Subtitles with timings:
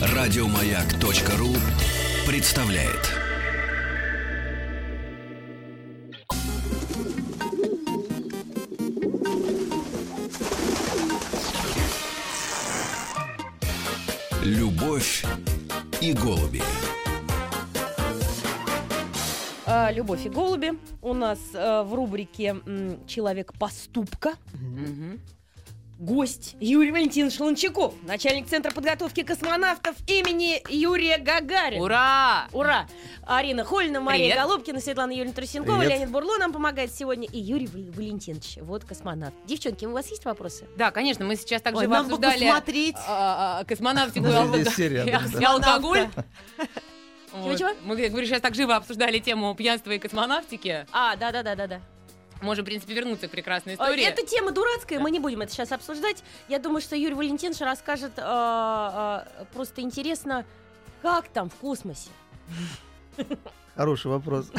[0.00, 1.54] Радиомаяк.ру
[2.26, 3.14] представляет.
[14.42, 15.24] Любовь
[16.00, 16.62] и голуби.
[19.66, 20.72] А, Любовь и голуби.
[21.02, 22.56] У нас э, в рубрике
[23.06, 24.34] Человек поступка.
[25.98, 31.82] Гость Юрий Валентинович Лончаков, начальник Центра подготовки космонавтов имени Юрия Гагарина.
[31.82, 32.46] Ура!
[32.52, 32.86] Ура!
[33.26, 34.46] Арина Хольна, Мария Привет.
[34.46, 35.94] Голубкина, Светлана Юрьевна Трусенкова, Привет.
[35.94, 39.34] Леонид Бурло нам помогает сегодня и Юрий Вал- Валентинович, вот космонавт.
[39.44, 40.66] Девчонки, у вас есть вопросы?
[40.76, 42.96] Да, конечно, мы сейчас так Ой, обсуждали посмотреть.
[43.08, 44.32] а, а, космонавтику и
[45.44, 46.08] алкоголь.
[47.32, 47.68] Чего-чего?
[47.70, 47.76] Вот.
[47.84, 50.86] Мы, говорю, сейчас так живо обсуждали тему пьянства и космонавтики.
[50.92, 51.80] А, да-да-да-да-да.
[52.40, 54.04] Можем, в принципе, вернуться к прекрасной А, истории.
[54.04, 56.22] Эта тема дурацкая, мы не будем это сейчас обсуждать.
[56.48, 60.44] Я думаю, что Юрий Валентинович расскажет а, а, просто интересно,
[61.02, 62.10] как там в космосе.
[63.74, 64.50] Хороший вопрос.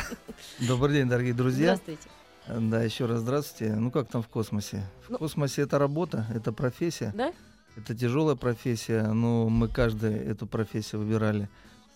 [0.60, 1.76] Добрый день, дорогие друзья.
[1.76, 2.10] Здравствуйте.
[2.48, 3.76] Да, еще раз здравствуйте.
[3.76, 4.84] Ну как там в космосе?
[5.08, 7.12] В Ну- космосе это работа, это профессия.
[7.16, 7.32] Да?
[7.78, 11.48] Это тяжелая профессия, но мы каждый эту профессию выбирали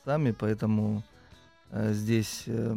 [0.05, 1.03] сами, поэтому
[1.71, 2.75] э, здесь э,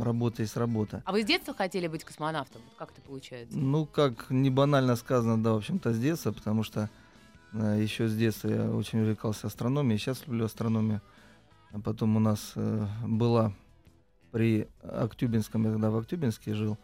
[0.00, 1.02] работа есть работа.
[1.04, 2.62] А вы с детства хотели быть космонавтом?
[2.78, 3.56] Как это получается?
[3.56, 6.90] Ну, как не банально сказано, да, в общем-то, с детства, потому что
[7.52, 11.00] еще с детства я очень увлекался астрономией, сейчас люблю астрономию.
[11.72, 13.52] А потом у нас э, была
[14.30, 16.78] при Актюбинском, я тогда в Актюбинске жил,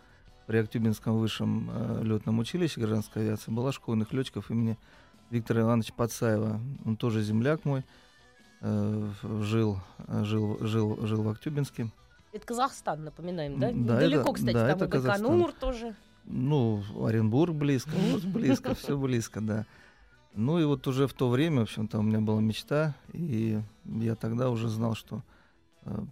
[0.46, 4.77] при Актюбинском высшем э, летном училище гражданской авиации была школьных летчиков имени
[5.30, 6.61] Виктора Ивановича Пацаева.
[6.84, 7.84] Он тоже земляк мой,
[8.62, 9.11] э,
[9.42, 11.88] жил, жил, жил, жил в Актюбинске.
[12.33, 13.69] Это Казахстан, напоминаем, да?
[13.69, 15.00] Да, Недалеко, это- кстати, да, там это.
[15.00, 15.95] Байконур тоже.
[16.25, 17.91] Ну, Оренбург близко,
[18.25, 19.67] близко, все близко, да.
[20.34, 24.14] Ну и вот уже в то время, в общем-то, у меня была мечта, и я
[24.14, 25.25] тогда уже знал, что
[25.83, 26.05] э,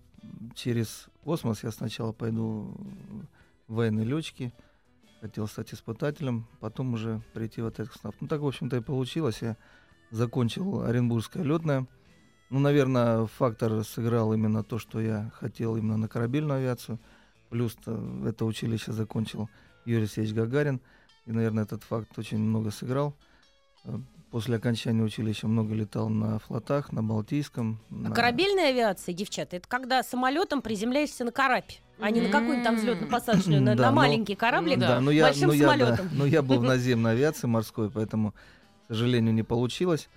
[0.56, 2.74] через космос я сначала пойду
[3.68, 4.52] в военные летчики,
[5.20, 8.16] хотел стать испытателем, потом уже прийти в космонавтов.
[8.20, 9.40] Ну так, в общем-то, и получилось.
[9.40, 9.56] Я
[10.10, 11.86] закончил Оренбургское летное.
[12.50, 16.98] Ну, наверное, фактор сыграл именно то, что я хотел именно на корабельную авиацию.
[17.50, 17.76] Плюс
[18.26, 19.48] это училище закончил
[19.84, 20.80] Юрий Алексеевич Гагарин.
[21.26, 23.14] И, наверное, этот факт очень много сыграл.
[23.84, 23.98] Э,
[24.30, 27.80] После окончания училища много летал на флотах, на Балтийском.
[27.90, 32.62] А на- корабельная авиация, девчата, это когда самолетом приземляешься на карапе, а не на какую-нибудь
[32.62, 35.66] там взлетно-посадочную, на, Да, на но- маленький кораблик Ну Да, но я, большим но я,
[35.66, 36.08] да, самолетом.
[36.12, 40.10] но я был в наземной авиации морской, поэтому, к сожалению, не получилось.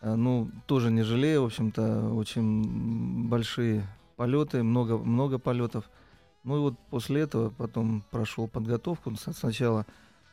[0.00, 3.86] А, Ну, тоже не жалею, в общем-то, очень большие
[4.16, 5.88] полеты, много, много полетов.
[6.44, 9.12] Ну и вот после этого потом прошел подготовку.
[9.16, 9.84] Сначала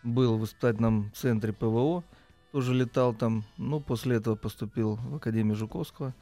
[0.04, 2.04] был в испытательном центре ПВО,
[2.52, 3.44] тоже летал там.
[3.58, 6.14] Ну, после этого поступил в Академию Жуковского,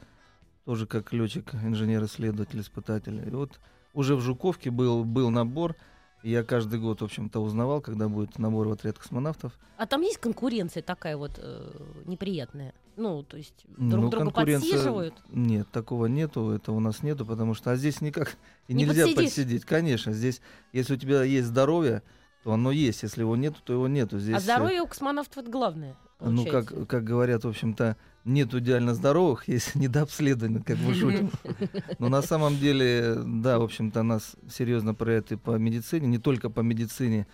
[0.64, 3.22] тоже как летчик, инженер-исследователь, испытатель.
[3.28, 3.60] И вот
[3.92, 5.76] уже в Жуковке был, был набор.
[6.22, 9.52] Я каждый год, в общем-то, узнавал, когда будет набор в отряд космонавтов.
[9.76, 11.70] А там есть конкуренция такая вот э,
[12.06, 12.72] неприятная?
[12.96, 15.14] Ну, то есть друг Ну, друга подсиживают?
[15.30, 18.36] Нет, такого нету, это у нас нету, потому что а здесь никак
[18.68, 19.24] и Не нельзя подсидишь.
[19.24, 19.64] подсидеть.
[19.64, 20.40] Конечно, здесь,
[20.72, 22.02] если у тебя есть здоровье,
[22.44, 23.02] то оно есть.
[23.02, 24.18] Если его нету, то его нету.
[24.18, 25.96] Здесь, А здоровье у космонавтов это главное.
[26.20, 26.86] Ну, как, получается.
[26.86, 31.30] как говорят, в общем-то, нет идеально здоровых, есть недообследованы, как мы шутим.
[31.98, 36.50] Но на самом деле, да, в общем-то, нас серьезно проверяют и по медицине, не только
[36.50, 37.26] по медицине,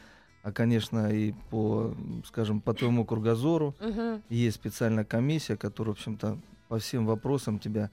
[0.48, 1.94] а, конечно, и по,
[2.26, 3.74] скажем, по твоему кругозору.
[3.80, 4.22] Мгм.
[4.28, 6.38] Есть специальная комиссия, которая, в общем-то,
[6.68, 7.90] по всем вопросам тебя,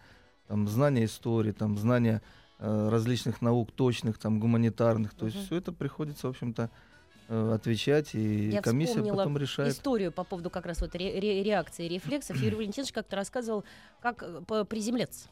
[0.47, 2.21] там, знания истории, там, знания
[2.59, 5.45] э, различных наук точных, там, гуманитарных, то есть Мгм.
[5.45, 6.69] все это приходится, в общем-то,
[7.27, 9.73] э, отвечать, и Я комиссия потом решает.
[9.73, 12.37] историю по поводу как раз вот ре- ре- реакции рефлексов.
[12.37, 13.65] Юрий Валентинович как-то рассказывал,
[14.01, 15.27] как э, приземляться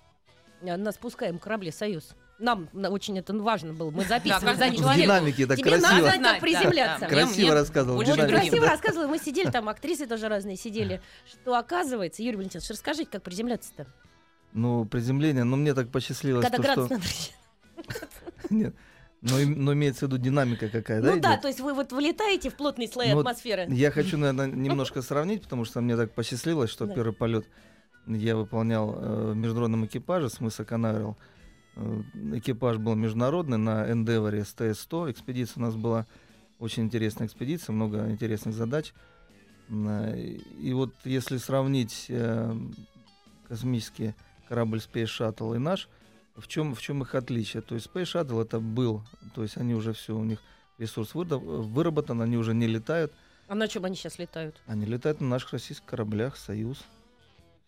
[0.62, 2.14] э, на спускаемом корабле «Союз».
[2.40, 3.92] Нам на- очень это важно было.
[3.92, 4.96] Мы записывали за человеком.
[5.02, 6.08] динамике так Тебе красиво.
[6.08, 7.06] надо так приземляться.
[7.08, 7.98] Красиво рассказывал.
[8.00, 9.08] очень красиво рассказывала.
[9.08, 11.02] Мы сидели там, актрисы тоже разные сидели.
[11.25, 13.86] Что оказывается, Юрий Валентинович, расскажите, как приземляться-то?
[14.54, 16.96] Ну, приземление, ну, мне так посчастливилось, Когда градус что...
[16.96, 17.06] надо.
[18.50, 18.75] Нет,
[19.22, 21.42] но, им- но имеется в виду динамика какая, да, Ну да, идет?
[21.42, 23.66] то есть вы вот вылетаете в плотные слои Ну вот атмосферы.
[23.69, 26.94] Я хочу, наверное, немножко сравнить, потому что мне так посчастливилось, что Да.
[26.94, 27.46] первый полет
[28.06, 31.18] я выполнял э, в международном экипаже с мыса Канаверал.
[31.19, 31.32] Э,
[31.75, 35.12] экипаж был международный на Endeavour STS-100.
[35.12, 36.06] Экспедиция у нас была
[36.60, 38.94] очень интересная экспедиция, много интересных задач.
[39.70, 42.56] Э, И вот если сравнить э,
[43.48, 44.14] космический
[44.48, 45.90] корабль Space Shuttle и наш,
[46.36, 47.62] в чем, в чем их отличие?
[47.62, 49.04] То есть Space Shuttle это был,
[49.36, 50.40] то есть они уже все, у них
[50.78, 53.14] ресурс выработан, они уже не летают.
[53.48, 54.62] А на чем они сейчас летают?
[54.68, 56.84] Они летают на наших российских кораблях «Союз».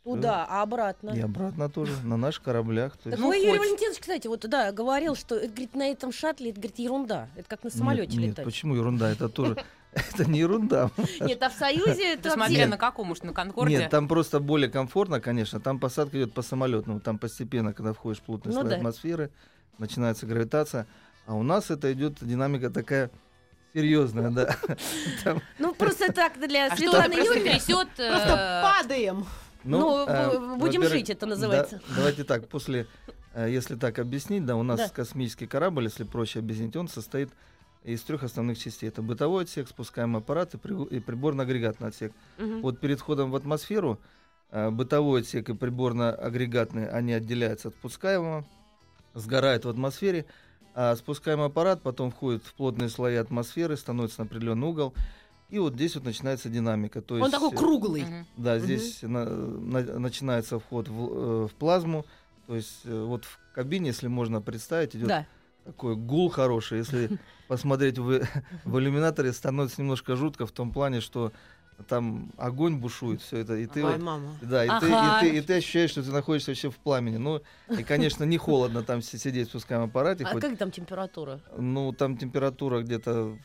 [0.06, 1.10] Туда, а обратно?
[1.10, 2.96] И обратно тоже, на наших кораблях.
[2.98, 3.58] То Так Ну, Юрий.
[3.58, 7.28] Валентинович, кстати, вот да, говорил, что это, говорит, на этом шаттле, это, говорит, ерунда.
[7.36, 8.46] Это как на самолете нет, нет, летать.
[8.46, 9.10] почему ерунда?
[9.10, 9.58] Это тоже,
[9.94, 10.92] это не ерунда.
[11.22, 13.78] Нет, а в Союзе это смотря на каком уж, на Конкорде.
[13.78, 15.60] Нет, там просто более комфортно, конечно.
[15.60, 17.00] Там посадка идет по самолетному.
[17.00, 18.76] Там постепенно, когда входишь в плотный Ну слой да.
[18.78, 19.32] атмосферы,
[19.80, 20.86] начинается гравитация.
[21.26, 23.10] А у нас это идет динамика такая
[23.74, 24.56] серьезная, да.
[25.60, 27.42] Ну, просто так для А Светланы Юрьевны.
[27.52, 27.88] трясет...
[27.98, 29.26] э, Просто падаем.
[29.66, 31.82] Ну, э, бу- будем жить, это называется.
[31.90, 32.88] да, давайте так, после,
[33.34, 34.90] э, если так объяснить, да, у нас Да.
[34.90, 37.30] космический корабль, если проще объяснить, он состоит
[37.84, 38.90] из трех основных частей.
[38.90, 42.14] Это бытовой отсек, спускаемый аппарат и, при- и приборно-агрегатный отсек.
[42.38, 42.62] Мгм.
[42.62, 44.00] Вот перед входом в атмосферу
[44.52, 48.46] э, бытовой отсек и приборно-агрегатный, они отделяются от спускаемого,
[49.14, 50.26] сгорают в атмосфере,
[50.76, 54.94] а спускаемый аппарат потом входит в плотные слои атмосферы, становится на определенный угол,
[55.56, 57.02] и вот здесь вот начинается динамика.
[57.02, 58.06] То Он есть, такой э, круглый.
[58.36, 62.06] Да, здесь на- на- начинается вход в, э, в плазму,
[62.48, 65.26] то есть э, вот в кабине, если можно представить, идет Да.
[65.64, 66.80] такой гул хороший.
[66.80, 67.10] Если
[67.48, 68.28] посмотреть в,
[68.66, 71.32] в иллюминаторе, становится немножко жутко в том плане, что
[71.88, 74.30] там огонь бушует, все это, и ты Ой, вот мама.
[74.42, 75.26] да, и, ты, Ага.
[75.26, 77.18] и, ты, и ты ощущаешь, что ты находишься вообще в пламени.
[77.18, 80.24] Ну, и, конечно, не холодно там си- сидеть в спускаемом аппарате.
[80.26, 81.40] А хоть, как там температура?
[81.58, 83.38] Ну, там температура где-то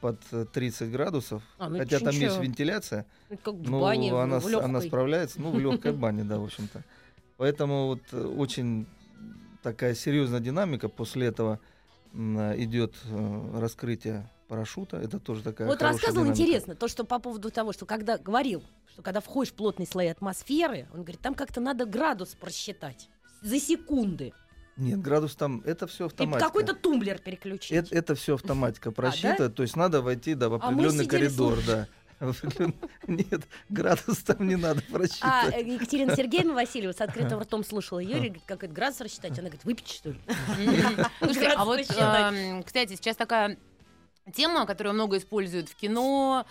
[0.00, 1.42] под э, 30 градусов.
[1.58, 2.26] А, ну хотя там ничего.
[2.26, 3.06] есть вентиляция.
[3.28, 5.40] Ну, Как в Ну, бане, она, в она справляется.
[5.40, 6.82] Ну, в легкой бане, да, в общем-то.
[7.36, 8.86] Поэтому вот э, очень
[9.62, 10.88] такая серьезная динамика.
[10.88, 11.60] После этого
[12.12, 14.96] э, идет э, раскрытие парашюта.
[14.98, 16.42] Это тоже такая Вот рассказывал динамика.
[16.42, 18.62] интересно, то, что по поводу того, что когда говорил,
[18.92, 23.08] что когда входишь в плотные слои атмосферы, он говорит, там как-то надо градус просчитать
[23.42, 24.32] за секунды.
[24.80, 26.46] Нет, градус там, это все И автоматика.
[26.46, 27.72] какой-то тумблер переключить.
[27.72, 31.54] Это, это все автоматика просчитывает, то есть надо войти да, в А определенный сидели, коридор,
[31.54, 31.66] слушали.
[31.76, 31.88] да.
[33.06, 35.54] Нет, градус там не надо А просчитывать.
[35.54, 39.32] э, Екатерина Сергеевна Васильева с открытым ртом слушала говорит, как это градус рассчитать?
[39.32, 40.20] Она говорит, выпить что ли?
[41.18, 43.56] Слушайте, а вот, эм, кстати, сейчас такая
[44.34, 46.44] тема, которую много используют в кино,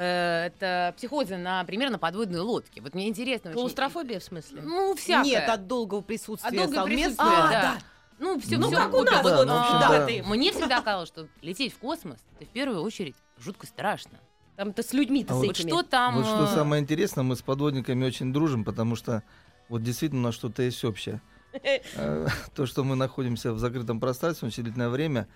[0.00, 2.80] это психозы, на подводной лодке.
[2.80, 3.58] Вот мне интересно очень.
[3.58, 4.62] Клаустрофобия в смысле?
[4.62, 5.24] Ну, всякое.
[5.24, 7.62] Нет, от долгого присутствия От долгого присутствия, А, да.
[7.62, 7.78] да.
[8.18, 10.06] Ну, все, Ну, всё как у нас, Вот, вот, ну, в общем, а, да.
[10.06, 14.18] ты- Мне всегда казалось, что лететь в космос, это в первую очередь жутко страшно.
[14.56, 15.68] Там-то с людьми-то А с вот Вот этими.
[15.70, 16.16] что там...
[16.16, 19.22] Вот что э, самое интересное, мы с подводниками очень дружим, потому что
[19.68, 21.20] вот действительно у нас что-то есть общее.
[21.96, 25.26] Э, То, что мы находимся в закрытом пространстве очень длительное время,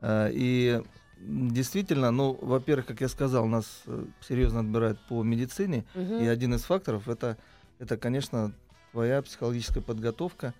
[0.00, 0.82] э, и
[1.20, 6.18] действительно, ну, во-первых, как я сказал, нас э, серьезно отбирают по медицине, Мгм.
[6.20, 7.36] И один из факторов это,
[7.78, 8.52] это, конечно,
[8.92, 10.54] твоя психологическая подготовка.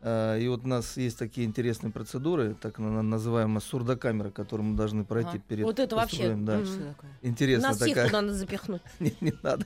[0.00, 4.76] Э, И вот у нас есть такие интересные процедуры, так на- называемая сурдокамера, которую мы
[4.76, 5.42] должны пройти Ага.
[5.48, 6.34] перед Вот это вообще.
[6.36, 6.58] Да.
[6.58, 7.10] Такое?
[7.22, 8.06] Интересно Нас всех такая.
[8.08, 8.82] туда надо запихнуть.
[9.00, 9.64] Не, не надо.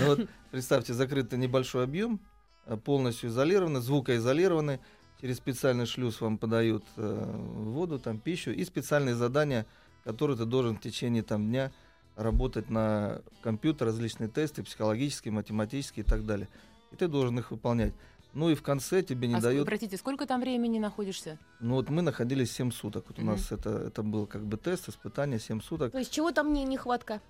[0.00, 2.20] Ну вот представьте, закрытый небольшой объем,
[2.66, 4.80] э, полностью изолированный, звукоизолированный.
[5.20, 9.66] Через специальный шлюз вам подают э, воду, там пищу и специальные задания,
[10.04, 11.72] которые ты должен в течение там дня
[12.14, 16.48] работать на компьютер, различные тесты, психологические, математические и так далее.
[16.92, 17.94] И ты должен их выполнять.
[18.32, 19.66] Ну и в конце тебе не а дают.
[19.66, 21.36] Простите, сколько там времени находишься?
[21.58, 23.06] Ну вот мы находились 7 суток.
[23.08, 23.30] Вот у Мгм.
[23.32, 25.90] нас это, это был как бы тест, испытание 7 суток.
[25.92, 27.20] То есть чего там не нехватка?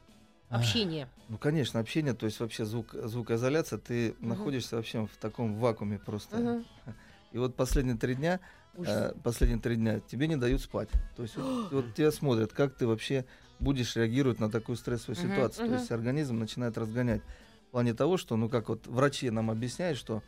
[0.50, 1.08] Общения.
[1.28, 4.28] Ну, конечно, общение, то есть вообще звук, звукоизоляция, ты Мгм.
[4.28, 6.36] находишься вообще в таком вакууме просто.
[6.36, 6.64] Мгм.
[7.32, 8.40] И вот последние три дня,
[8.76, 10.88] э, последние три дня тебе не дают спать.
[11.16, 13.24] То есть вот, вот тебя смотрят, как ты вообще
[13.60, 15.68] будешь реагировать на такую стрессовую ситуацию.
[15.68, 17.22] То есть организм начинает разгонять.
[17.68, 20.22] В плане того, что, ну как вот врачи нам объясняют, что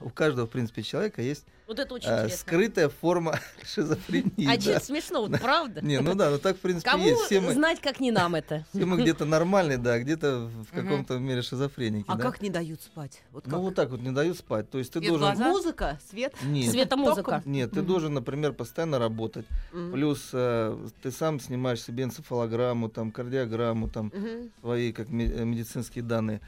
[0.00, 2.36] у каждого, в принципе, человека есть Вот это очень интересно.
[2.36, 4.46] скрытая форма шизофрении.
[4.46, 4.60] А да.
[4.60, 5.80] что смешно, вот правда?
[5.84, 7.22] Не, ну да, ну так, в принципе, Кому есть.
[7.22, 8.64] Все мы, знать, как не нам это?
[8.72, 12.04] все мы где-то нормальные, да, где-то в каком-то мере шизофреники.
[12.08, 12.22] А да.
[12.24, 13.22] как не дают спать?
[13.32, 13.52] Вот как?
[13.52, 14.70] Ну вот так вот не дают спать.
[14.70, 15.26] То есть ты Свет должен...
[15.26, 15.48] глаза?
[15.48, 16.34] Музыка, свет.
[16.42, 17.42] Нет, Светомузыка.
[17.44, 17.86] нет, ты Мгм.
[17.86, 19.46] должен, например, постоянно работать.
[19.72, 19.92] Мгм.
[19.92, 24.50] Плюс э, ты сам снимаешь себе энцефалограмму, там, кардиограмму, там, Мгм.
[24.60, 26.40] свои как э, медицинские данные.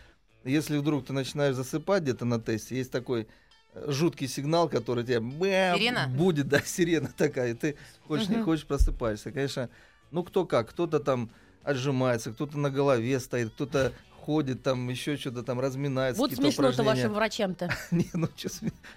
[0.48, 3.28] Если вдруг ты начинаешь засыпать где-то на тесте, есть такой
[3.74, 6.08] э, жуткий сигнал, который тебе Сирена?
[6.08, 7.76] будет, да, сирена такая, и ты
[8.06, 8.44] хочешь не Мгм.
[8.44, 9.30] хочешь просыпаешься.
[9.30, 9.68] Конечно,
[10.10, 11.30] ну кто как, кто-то там
[11.62, 16.20] отжимается, кто-то на голове стоит, кто-то ходит там, еще что-то там разминается.
[16.20, 17.70] Вот смешно-то вашим врачам-то.
[17.90, 18.48] Не, ну что,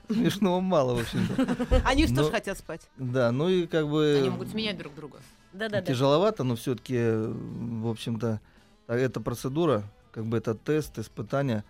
[0.09, 1.81] смешного мало, в общем-то.
[1.85, 2.81] Они же тоже хотят спать.
[2.97, 5.19] Да, ну и как бы Они могут сменять друг друга.
[5.53, 5.85] Да-да-да.
[5.85, 8.39] тяжеловато, но все-таки, в общем-то,
[8.87, 11.63] а эта процедура, как бы этот тест, испытание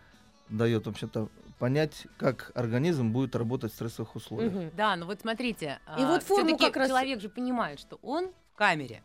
[0.49, 1.29] дает, в общем-то,
[1.59, 4.51] понять, как организм будет работать в стрессовых условиях.
[4.51, 4.71] Мгм.
[4.75, 5.79] Да, ну вот смотрите.
[5.97, 9.03] И вот форму как раз- человек же понимает, что он в камере.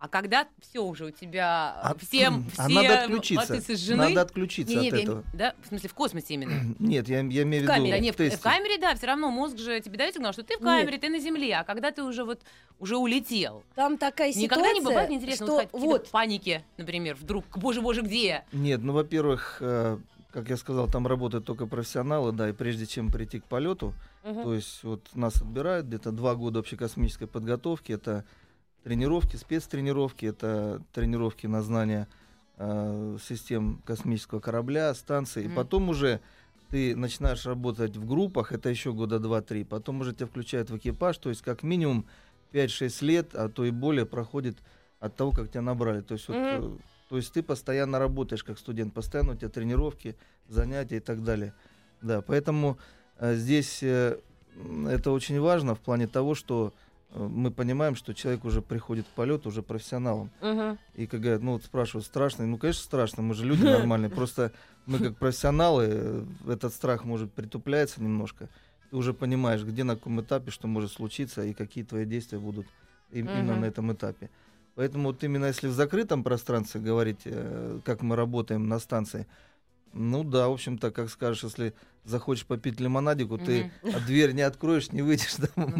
[0.00, 3.76] А когда все уже у тебя А, всем а все надо отключиться.
[3.76, 4.08] сжены?
[4.08, 5.24] Надо отключиться Не, не, от я- этого.
[5.34, 6.74] да, в смысле в космосе именно.
[6.78, 8.94] Нет, я, я имею в В виду камере, Да, не, в в, в камере, да,
[8.94, 11.64] все равно мозг же тебе дает сигнал, что ты в камере, ты на земле, а
[11.64, 12.40] когда ты уже вот
[12.78, 13.62] уже улетел.
[13.74, 18.00] Там такая Никогда ситуация, не бывает интересно что вот, вот, паники, например, вдруг, боже, боже,
[18.00, 18.44] где я?
[18.52, 19.98] Нет, ну, во-первых, э,
[20.32, 23.92] как я сказал, там работают только профессионалы, да, и прежде чем прийти к полету,
[24.24, 24.42] Мгм.
[24.44, 28.24] то есть вот нас отбирают где-то два года общекосмической подготовки, это
[28.82, 32.08] тренировки, спецтренировки, это тренировки на знание
[32.56, 35.52] э, систем космического корабля, станции, Мгм.
[35.52, 36.20] и потом уже
[36.70, 41.18] ты начинаешь работать в группах, это еще года два-три, потом уже тебя включают в экипаж,
[41.18, 42.06] то есть как минимум
[42.52, 44.58] 5-6 лет, а то и более проходит
[45.00, 46.00] от того, как тебя набрали.
[46.02, 46.46] То есть, вот, Мгм.
[46.48, 50.16] э, то есть ты постоянно работаешь как студент, постоянно у тебя тренировки,
[50.48, 51.54] занятия и так далее.
[52.02, 52.78] Да, поэтому
[53.18, 54.18] э, здесь э,
[54.88, 56.72] это очень важно в плане того, что
[57.14, 60.30] мы понимаем, что человек уже приходит к полету уже профессионалом.
[60.40, 60.78] Мгм.
[60.94, 62.46] И как говорят, ну вот спрашивают, страшно?
[62.46, 64.10] Ну, конечно, страшно, мы же люди нормальные.
[64.10, 64.52] Просто
[64.86, 68.48] мы как профессионалы, э, этот страх может притупляется немножко.
[68.90, 72.66] Ты уже понимаешь, где на каком этапе, что может случиться, и какие твои действия будут
[73.12, 74.30] им- именно на этом этапе.
[74.76, 79.26] Поэтому вот именно если в закрытом пространстве говорить, э, как мы работаем на станции,
[79.92, 81.74] ну да, в общем-то, как скажешь, если
[82.04, 83.72] захочешь попить лимонадику, ты
[84.06, 85.76] дверь не откроешь, не выйдешь да, Ну в да.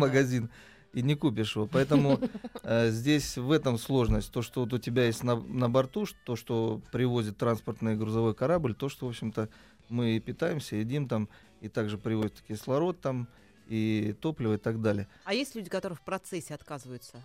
[0.92, 1.66] И не купишь его.
[1.66, 2.18] Поэтому
[2.62, 4.32] э, здесь в этом сложность.
[4.32, 8.75] То, что вот у тебя есть на, на борту, то, что привозит транспортный грузовой корабль,
[8.75, 9.49] то, что, в общем-то,
[9.88, 11.28] мы и питаемся, едим там,
[11.61, 13.28] и также привозят кислород там,
[13.68, 15.09] и топливо и так далее.
[15.25, 17.23] А есть люди, которые в процессе отказываются?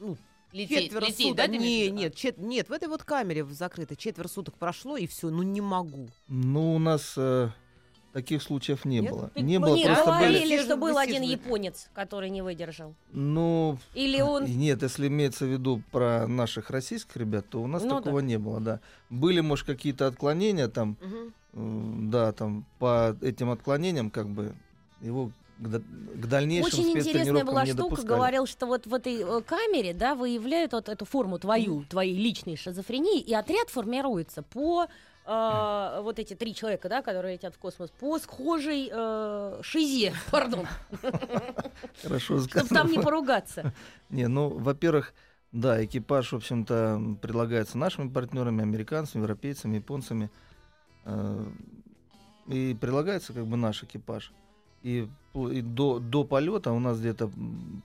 [0.00, 0.16] Ну,
[0.52, 1.36] Лететь, четверо лететь, суток.
[1.36, 5.06] да, не, нет, чет- нет, в этой вот камере в закрытой четверо суток прошло, и
[5.08, 6.08] все, ну не могу.
[6.28, 7.50] Ну, у нас э,
[8.14, 9.10] таких случаев не Нет?
[9.12, 9.30] было.
[9.34, 10.14] Не было, Нет, просто были...
[10.18, 12.94] говорили, что Высиживают, был один японец, который не выдержал.
[13.12, 14.44] Ну, Или он...
[14.44, 18.38] Нет, если имеется в виду про наших российских ребят, то у нас Ну такого не
[18.38, 18.80] было, да.
[19.10, 24.54] Были, может, какие-то отклонения там, э, да, там по этим отклонениям как бы
[25.00, 25.80] его к, да-
[26.14, 28.08] к дальнейшим Очень интересная была не штука, допускали.
[28.16, 32.56] говорил, что вот в этой э, камере, да, выявляют вот эту форму твою, твоей личной
[32.56, 34.86] шизофрении, и отряд формируется по
[35.26, 40.66] э, вот эти три человека, да, которые летят в космос, по схожей э, шизе, пардон,
[42.02, 42.80] Хорошо чтобы сказано.
[42.80, 43.72] там не поругаться.
[44.10, 45.14] Не, ну, во-первых,
[45.52, 50.30] да, экипаж, в общем-то, предлагается нашими партнерами, американцами, европейцами, японцами.
[51.04, 51.46] э,
[52.48, 54.32] И предлагается как бы наш экипаж.
[54.82, 57.30] И, и до, до полета у нас где-то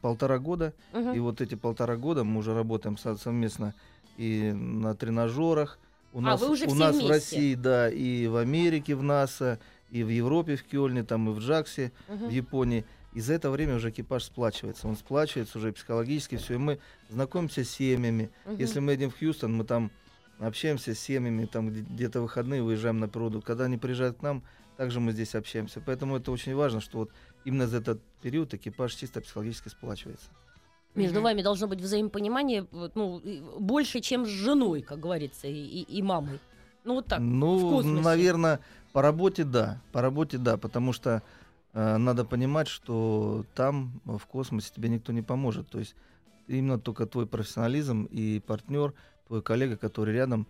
[0.02, 1.14] полтора года Мгм.
[1.14, 3.74] И вот эти полтора года мы уже работаем со- совместно
[4.18, 5.80] и на тренажерах.
[6.14, 7.14] У А, нас, вы уже у нас в вместе?
[7.14, 9.60] России, да, и в Америке, в НАСА,
[9.92, 12.28] и в Европе, в Кёльне, там и в Джаксе, Мгм.
[12.28, 12.86] в Японии.
[13.14, 14.88] И за это время уже экипаж сплачивается.
[14.88, 16.56] Он сплачивается уже психологически, все.
[16.56, 18.30] И мы знакомимся с семьями.
[18.46, 18.58] Мгм.
[18.58, 19.92] Если мы едем в Хьюстон, мы там
[20.40, 23.42] общаемся с семьями, там где- где-то выходные выезжаем на природу.
[23.42, 24.44] Когда они приезжают к нам,
[24.78, 25.82] также мы здесь общаемся.
[25.86, 27.12] Поэтому это очень важно, что вот
[27.46, 30.30] именно за этот период экипаж чисто психологически сплачивается.
[31.04, 32.66] Между вами должно быть взаимопонимание
[32.96, 33.22] ну,
[33.60, 36.40] больше, чем с женой, как говорится, и, и- и мамой.
[36.84, 37.20] Ну вот так.
[37.20, 38.60] ну, наверное,
[38.94, 41.22] по работе да, по работе да, потому что
[41.74, 45.68] э, надо понимать, что там в космосе тебе никто не поможет.
[45.70, 45.96] То есть
[46.48, 48.94] именно только твой профессионализм и партнер,
[49.28, 50.48] твой коллега, который рядом,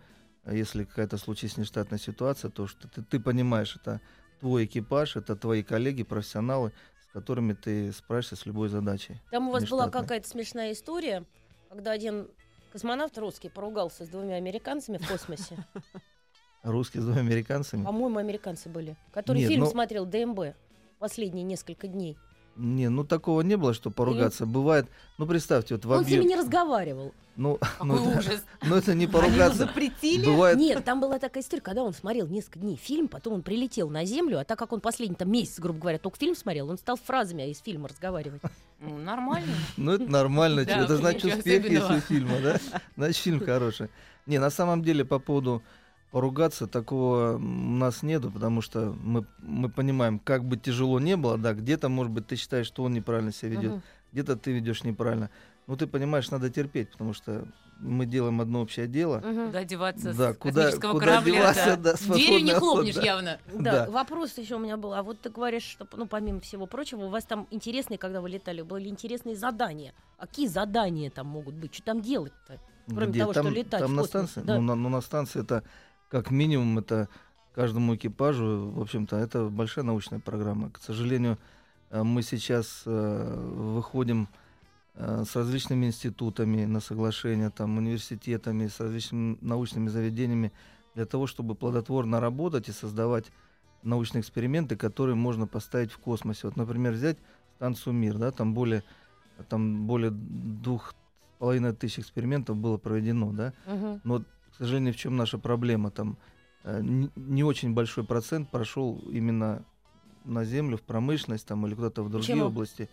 [0.50, 4.00] если какая-то случится нештатная ситуация, то что ты, ты понимаешь, это
[4.39, 6.72] твой экипаж, это твои коллеги, профессионалы,
[7.09, 9.17] с которыми ты справишься с любой задачей.
[9.31, 11.25] Там у вас была какая-то смешная история,
[11.69, 12.27] когда один
[12.71, 15.57] космонавт русский поругался с двумя американцами в космосе.
[16.63, 17.85] Русские с двумя американцами.
[17.85, 18.97] По-моему, американцы были.
[19.11, 20.55] Который Нет, фильм ну- смотрел ДМБ
[20.99, 22.17] последние несколько дней.
[22.59, 24.45] Не, ну такого не было, что поругаться.
[24.45, 24.87] Бывает,
[25.17, 27.13] ну представьте, вот в Он с ними не разговаривал.
[27.37, 28.43] Ну, ну, Какой это- ужас.
[28.63, 29.57] ну, это не Они ему поругаться.
[29.59, 30.25] запретили?
[30.25, 33.89] Бывает, Нет, там была такая история, когда он смотрел несколько дней фильм, потом он прилетел
[33.89, 36.77] на Землю, а так как он последний там месяц, грубо говоря, только фильм смотрел, он
[36.77, 38.41] стал фразами из фильма разговаривать.
[38.81, 39.53] Ну, нормально.
[39.77, 40.59] Ну, это нормально.
[40.61, 42.59] Это значит успех, если фильма, да?
[42.97, 43.87] Значит, фильм хороший.
[44.25, 45.63] Не, на самом деле, по поводу
[46.11, 51.37] поругаться, такого у нас нету, потому что мы, мы понимаем, как бы тяжело не было,
[51.37, 53.81] да, где-то, может быть, ты считаешь, что он неправильно себя ведет, Мгм.
[54.13, 55.29] где-то ты ведешь неправильно.
[55.67, 57.45] Но ты понимаешь, надо терпеть, потому что
[57.79, 59.19] мы делаем одно общее дело.
[59.19, 59.47] Мгм.
[59.47, 61.31] Куда деваться Да, с куда- космического куда корабля?
[61.33, 63.05] деваться, да, с Дверью не хлопнешь лодки.
[63.05, 63.39] явно.
[63.53, 63.91] Да, Да.
[63.91, 64.93] вопрос еще у меня был.
[64.93, 68.29] А вот ты говоришь, что, ну, помимо всего прочего, у вас там интересные, когда вы
[68.29, 69.93] летали, были интересные задания.
[70.17, 71.73] А какие задания там могут быть?
[71.75, 72.59] Что там делать-то?
[72.87, 73.19] Кроме Где?
[73.19, 74.41] того, что там, летать там в на станции?
[74.43, 74.55] да.
[74.55, 75.63] Ну, на, ну, на станции это
[76.09, 77.07] как минимум это
[77.53, 80.69] каждому экипажу, в общем-то, это большая научная программа.
[80.71, 81.37] К сожалению,
[81.91, 84.27] э, мы сейчас э, выходим
[84.95, 90.51] э, с различными институтами на соглашение, там, университетами, с различными научными заведениями,
[90.95, 93.31] для того, чтобы плодотворно работать и создавать
[93.83, 96.41] научные эксперименты, которые можно поставить в космосе.
[96.47, 97.17] Вот, например, взять
[97.55, 98.83] станцию Мир, да, там более,
[99.47, 100.95] там более двух
[101.37, 104.01] половиной тысяч экспериментов было проведено, да, Мгм.
[104.03, 104.23] но,
[104.59, 105.91] сожалению, в чем наша проблема?
[105.91, 106.17] Там
[106.63, 109.65] э, не, очень большой процент прошел именно
[110.25, 112.47] на землю, в промышленность там, или куда-то в другие Почему?
[112.47, 112.89] области.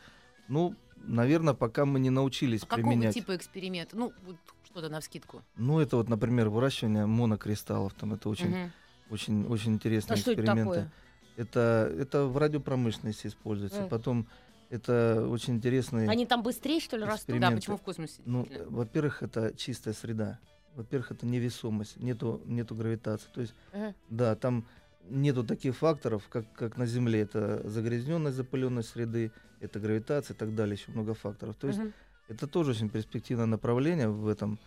[0.48, 3.14] Ну, наверное, пока мы не научились А какого применять.
[3.14, 3.96] типа эксперимента?
[3.96, 5.42] Ну, вот что-то на вскидку.
[5.56, 7.94] Ну, это вот, например, выращивание монокристаллов.
[7.94, 8.72] Там это очень, Мгм.
[9.10, 10.62] очень, очень интересные А это эксперименты.
[10.64, 10.92] такое?
[11.36, 13.82] Это, это в радиопромышленности используется.
[13.82, 13.88] М.
[13.88, 14.28] Потом
[14.70, 16.08] это очень интересные.
[16.08, 17.38] Они там быстрее, что ли, растут?
[17.38, 18.22] Да, почему в космосе?
[18.24, 20.38] Ну, во-первых, это чистая среда.
[20.76, 23.28] Во-первых, это невесомость, нету, нету гравитации.
[23.32, 23.94] То есть, Ага.
[24.10, 24.66] да, там
[25.08, 27.20] нету таких факторов, как, как на Земле.
[27.22, 31.56] Это загрязненность, запыленность среды, это гравитация и так далее, еще много факторов.
[31.56, 31.92] То есть, Мгм.
[32.28, 34.58] это тоже очень перспективное направление в этом.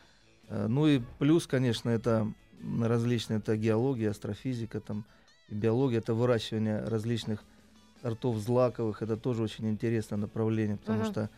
[0.47, 2.33] Э, Ну и плюс, конечно, это
[2.81, 5.05] различные, это геология, астрофизика, там,
[5.47, 7.43] и биология, это выращивание различных
[8.01, 11.05] сортов злаковых, это тоже очень интересное направление, потому Мгм.
[11.07, 11.29] что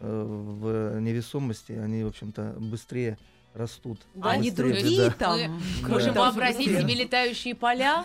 [0.00, 0.22] э,
[0.60, 3.18] в невесомости они, в общем-то, быстрее
[3.54, 4.00] растут.
[4.14, 5.14] Да, Они быстрее, другие да.
[5.18, 5.38] там.
[5.40, 5.88] Мы Да.
[5.88, 8.04] можем Там вообразить себе летающие поля,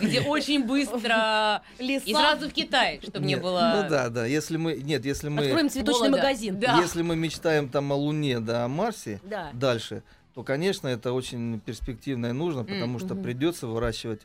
[0.00, 1.62] где очень быстро...
[1.78, 2.04] Леса.
[2.06, 3.82] И сразу в Китай, чтобы не было...
[3.82, 4.26] Ну да, да.
[4.26, 4.74] Если мы.
[4.74, 5.46] Нет, если мы.
[5.46, 6.16] Откроем цветочный голода.
[6.22, 6.60] магазин.
[6.60, 6.78] Да.
[6.80, 9.50] Если мы мечтаем там о Луне, да, о Марсе, Да.
[9.52, 10.02] дальше,
[10.34, 13.22] то, конечно, это очень перспективно и нужно, потому что Мгм.
[13.24, 14.20] придется выращивать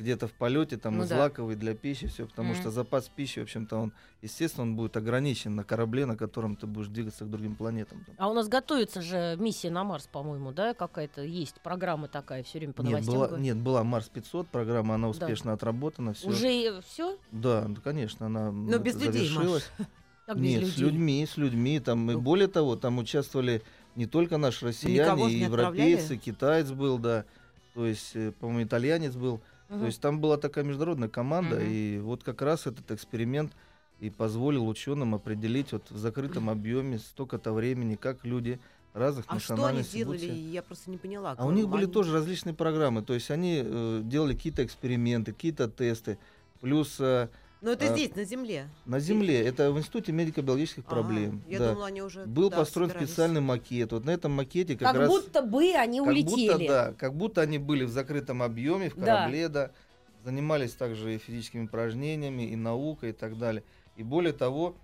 [0.00, 1.28] где-то в полете там Ну и да.
[1.28, 2.60] для пищи, все, потому Мгм.
[2.60, 3.92] что запас пищи, в общем-то, он,
[4.22, 8.04] естественно, он будет ограничен на корабле, на котором ты будешь двигаться к другим планетам.
[8.04, 8.14] там.
[8.18, 12.58] А у нас готовится же миссия на Марс, по-моему, да, какая-то есть программа такая все
[12.58, 13.14] время по Нет, новостям.
[13.14, 15.10] была, нет, была Марс 500 программа, она Да.
[15.10, 16.28] успешно отработана, все.
[16.28, 17.18] Уже все?
[17.30, 19.28] Да, ну, конечно, она Но без людей, Маш.
[19.28, 19.70] завершилась.
[20.26, 20.84] Как Нет, с людей?
[20.84, 21.80] людьми, с людьми.
[21.80, 22.20] Там, и Ну.
[22.20, 23.62] более того, там участвовали
[23.96, 26.16] не только наши россияне, и европейцы, отправляли?
[26.18, 27.24] китаец был, да.
[27.74, 29.40] То есть, э, по-моему, итальянец был.
[29.78, 31.64] То есть там была такая международная команда, Мгм.
[31.68, 33.52] и вот как раз этот эксперимент
[34.00, 38.58] и позволил ученым определить вот в закрытом объеме столько-то времени, как люди
[38.94, 39.98] разных А что они национальностей.
[39.98, 40.24] делали?
[40.26, 41.36] Я просто не поняла.
[41.38, 45.32] А у них были Они- тоже различные программы, то есть они э, делали какие-то эксперименты,
[45.32, 46.18] какие-то тесты,
[46.60, 47.28] плюс э,
[47.60, 48.68] Но это а, здесь, на Земле.
[48.86, 51.42] на Земле, это в Институте медико-биологических Ага, проблем.
[51.46, 51.68] Я да.
[51.70, 53.08] думала, они уже Был туда построен собирались.
[53.10, 53.92] специальный макет.
[53.92, 55.08] Вот на этом макете как, Как, раз...
[55.08, 56.52] будто бы они как улетели.
[56.52, 59.04] будто, да, как будто они были в закрытом объеме, в Да.
[59.04, 59.70] корабле, да.
[60.24, 63.62] Занимались также и физическими упражнениями, и наукой, и так далее.
[63.96, 64.76] И более того,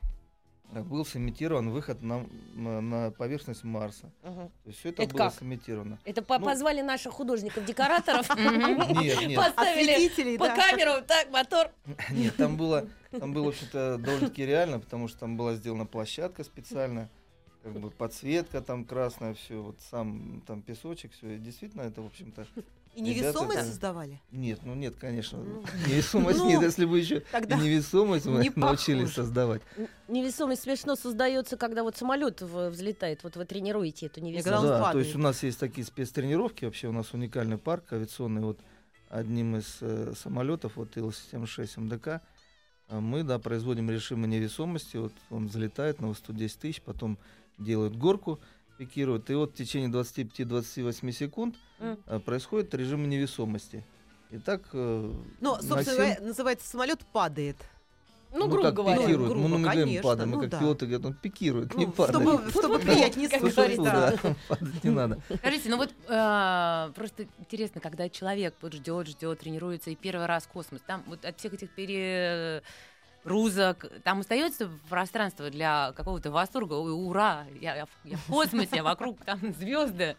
[0.73, 4.13] был сымитирован выход на, на, на поверхность Марса.
[4.23, 5.35] То есть все это, Это было как?
[5.35, 5.99] сымитировано.
[6.05, 9.37] Это по- Ну- позвали наших художников-декораторов, Нет, нет.
[9.37, 10.57] поставили по да.
[10.57, 11.71] камеру, так, мотор.
[12.11, 16.45] Нет, там было, там было, в общем-то, довольно-таки реально, потому что там была сделана площадка
[16.45, 17.09] специальная,
[17.63, 21.35] как бы подсветка там красная, все, вот сам там песочек, все.
[21.37, 22.47] И действительно, это, в общем-то,
[22.97, 23.65] И Ребята, невесомость да.
[23.65, 24.23] создавали?
[24.33, 25.63] нет, ну нет, конечно, Ну.
[25.87, 29.15] невесомость Ну, нет, если бы еще Тогда невесомость мы не научились похоже.
[29.15, 29.63] создавать.
[30.09, 33.23] Невесомость смешно создается, когда вот самолет взлетает.
[33.23, 34.63] Вот вы тренируете эту невесомость.
[34.63, 38.59] Да, то есть у нас есть такие спецтренировки, вообще у нас уникальный парк авиационный, вот
[39.11, 42.23] одним из э, самолетов, вот Ил-76 МДК,
[42.89, 47.19] а мы, да, производим режимы невесомости, вот он взлетает на высоту 10 тысяч, потом
[47.59, 48.41] делают горку,
[48.79, 53.85] пикируют, и вот в течение 25-28 секунд А, происходит режим невесомости.
[54.31, 57.57] И так э, Но, на собственно, семь- говоря, называется самолет падает.
[58.33, 58.99] Ну, грубо как говоря.
[58.99, 60.59] пикирует, грубо, мы, мы говорим падаем, мы ну как да.
[60.59, 62.23] пилоты говорят, он пикирует, не Ну, падает.
[62.25, 63.29] чтобы, чтобы приятнее.
[63.29, 64.11] Фу-фу-фу, да.
[64.11, 65.21] да, падать не надо.
[65.39, 70.49] Скажите, ну вот э, просто интересно, когда человек вот ждет, ждет, тренируется и первый раз
[70.53, 77.45] космос, там вот от всех этих перегрузок, там остается пространство для какого-то восторга, Ой, ура,
[77.61, 80.17] я, я в, я в космосе, а вокруг там звезды.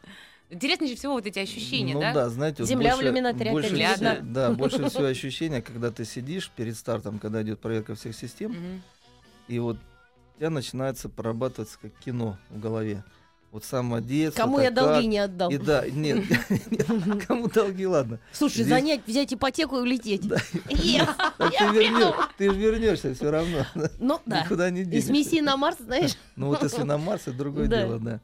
[0.50, 2.30] Интереснее всего вот эти ощущения, ну, да?
[2.30, 4.34] знаете, вот Земля в больше, иллюминаторе больше опять всего- видно.
[4.34, 8.82] да, больше всего ощущения, когда ты сидишь перед стартом, когда идет проверка всех систем,
[9.50, 9.78] и вот
[10.36, 13.04] у тебя начинается прорабатываться как кино в голове.
[13.58, 14.44] Вот с самого детства.
[14.44, 15.06] Кому я долги как.
[15.06, 15.50] не отдал?
[15.50, 16.24] И да, нет,
[16.70, 18.20] нет, кому долги, ладно.
[18.32, 20.28] Слушай, Здесь- занять, взять ипотеку и улететь.
[20.28, 20.36] Да.
[20.70, 23.66] Yes, Так я ты вернешь, ты же вернешься все равно.
[23.98, 24.44] Ну да.
[24.44, 25.12] Никуда не И с денешься.
[25.12, 27.82] миссией на Марс, знаешь, Ну вот если на Марс, это другое Да.
[27.82, 28.20] дело, да.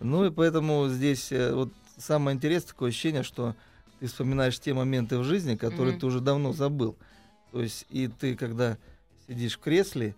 [0.00, 3.54] Ну и поэтому здесь э, вот самое интересное такое ощущение, что
[4.00, 6.94] ты вспоминаешь те моменты в жизни, которые ты уже давно забыл.
[7.52, 8.76] То есть и ты, когда
[9.26, 10.14] сидишь в кресле,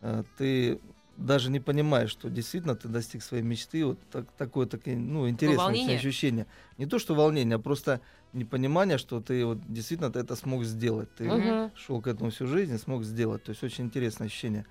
[0.00, 0.78] э, ты
[1.16, 3.84] даже не понимаешь, что действительно ты достиг своей мечты.
[3.84, 5.96] Вот так- такое, такое, ну, интересное волнение?
[5.96, 6.46] ощущение.
[6.78, 8.00] Не то, что волнение, а просто
[8.32, 11.08] непонимание, что ты вот действительно ты это смог сделать.
[11.16, 11.70] Ты Мгм.
[11.74, 13.42] шел к этому всю жизнь и смог сделать.
[13.44, 14.66] То есть очень интересное ощущение.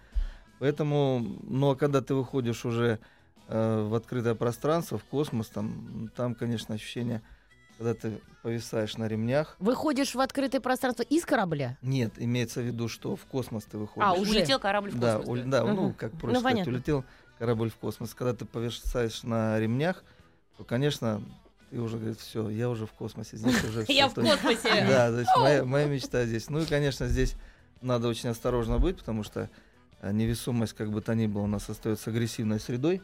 [0.60, 3.00] Поэтому, ну а когда ты выходишь уже
[3.48, 7.22] э, в открытое пространство, в космос, там, там, конечно, ощущение,
[7.78, 9.56] когда ты повисаешь на ремнях.
[9.60, 11.78] Выходишь в открытое пространство из корабля?
[11.82, 14.08] Нет, имеется в виду, что в космос ты выходишь.
[14.08, 14.32] А, уже.
[14.32, 15.30] Улетел корабль в Да, космос.
[15.30, 15.94] уль- да, ну, Мгм.
[15.94, 16.74] как Ну, проще сказать, понятно.
[16.74, 17.06] улетел
[17.40, 18.14] корабль в космос.
[18.14, 20.04] Когда ты повисаешь на ремнях,
[20.58, 21.22] то, конечно,
[21.70, 24.70] ты уже говоришь, все, я уже в космосе, здесь уже Я в космосе.
[24.88, 26.50] Да, то есть моя, мечта здесь.
[26.50, 27.36] Ну и, конечно, здесь
[27.82, 29.50] надо очень осторожно быть, потому что
[30.02, 33.02] э, невесомость, как бы то ни было, у нас остается агрессивной средой.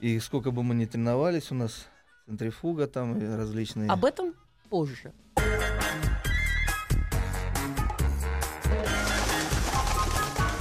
[0.00, 1.86] И сколько бы мы ни треновались, у нас
[2.26, 3.88] центрифуга там и различные...
[3.88, 4.34] Об этом
[4.68, 5.12] позже.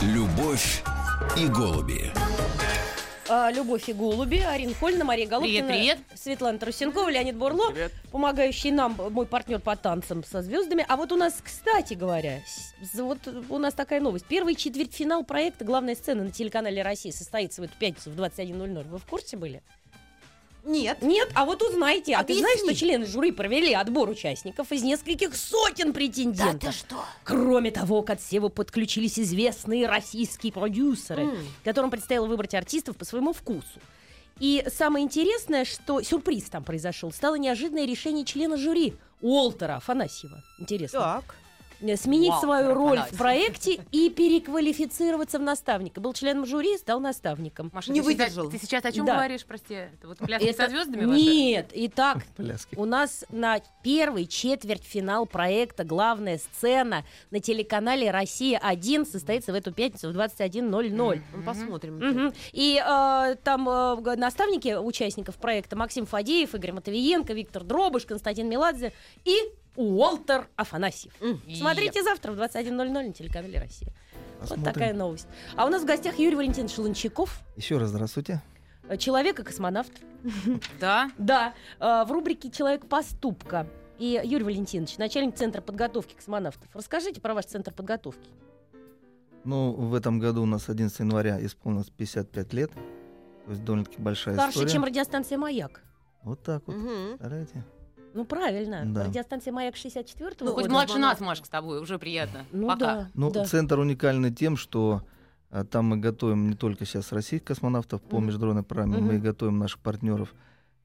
[0.02, 0.84] Любовь
[1.38, 2.12] и голуби.
[3.28, 7.74] А, Любовь и голуби, Арина Хольна, Мария Голубкина, Привет, Светлана Трусенкова, Леонид Бурло,
[8.12, 10.86] помогающий нам, мой партнер по танцам со звездами.
[10.88, 12.42] А вот у нас, кстати говоря,
[12.94, 14.28] вот у нас такая новость.
[14.28, 18.88] Первый четвертьфинал проекта «Главная сцена» на телеканале «Россия» состоится в эту пятницу в 21.00.
[18.88, 19.64] Вы в курсе были?
[20.66, 21.02] Нет.
[21.02, 22.16] Нет, а вот узнаете.
[22.16, 22.42] А ты Объясни.
[22.42, 26.74] знаешь, что члены жюри провели отбор участников из нескольких сотен претендентов?
[26.74, 27.04] что?
[27.24, 31.38] Кроме того, к отсеву подключились известные российские продюсеры, М.
[31.64, 33.80] которым предстояло выбрать артистов по своему вкусу.
[34.40, 40.44] И самое интересное, что сюрприз там произошел, стало неожиданное решение члена жюри Уолтера Афанасьева.
[40.60, 41.00] Интересно.
[41.00, 41.36] Так.
[41.82, 46.00] Э, Сменить Уолтер свою роль в проекте и переквалифицироваться в наставника.
[46.02, 47.70] Был членом жюри, стал наставником.
[47.74, 48.50] Маша, Не ты сейчас- выдержал.
[48.52, 49.16] Ты сейчас о чем Да.
[49.16, 49.74] говоришь, прости?
[49.76, 51.20] Это вот пляски Это- со звездами ваши?
[51.22, 52.76] Нет, итак, Пляски.
[52.76, 60.10] у нас на первый четвертьфинал проекта «Главная сцена» на телеканале «Россия-1» состоится в эту пятницу
[60.10, 61.22] в 21.00.
[61.36, 61.98] Ну, посмотрим.
[61.98, 62.34] Мгм.
[62.54, 68.94] И э, там э, наставники участников проекта Максим Фадеев, Игорь Матвиенко, Виктор Дробыш, Константин Меладзе
[69.24, 69.36] и
[69.76, 71.14] Уолтер Афанасьев.
[71.22, 71.42] М.
[71.54, 73.92] Смотрите завтра в 21.00 на телеканале «Россия».
[74.40, 74.74] Вот Посмотрим.
[74.74, 75.28] такая новость.
[75.56, 78.42] А у нас в гостях Юрий Валентинович Лончаков, Еще раз здравствуйте.
[78.90, 79.92] э, человек и космонавт.
[80.80, 81.12] Да?
[81.18, 83.68] Да, э, в рубрике «Человек поступка».
[83.98, 86.68] И Юрий Валентинович, начальник Центра подготовки космонавтов.
[86.74, 88.28] Расскажите про ваш Центр подготовки.
[89.46, 92.72] Ну, в этом году у нас 11 января исполнилось 55 лет.
[93.46, 94.72] То есть довольно-таки большая Старше, история.
[94.74, 95.82] чем радиостанция «Маяк».
[96.24, 96.76] Вот так вот.
[96.76, 97.10] Мгм.
[97.10, 97.64] Представляете?
[98.16, 98.84] Ну, правильно.
[98.86, 99.04] Да.
[99.06, 100.74] Радиостанция «Маяк» 64-го Ну, хоть года.
[100.74, 101.20] младше нас.
[101.20, 102.46] Машка, с тобой, уже приятно.
[102.54, 102.80] Ну Пока.
[102.80, 103.10] да.
[103.14, 103.44] Ну, да.
[103.46, 105.04] центр уникальный тем, что
[105.52, 108.28] а, там мы готовим не только сейчас российских космонавтов по Мгм.
[108.28, 109.06] международной программе, Мгм.
[109.08, 110.34] мы и готовим наших партнеров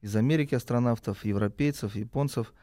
[0.01, 2.53] из Америки астронавтов, европейцев, японцев.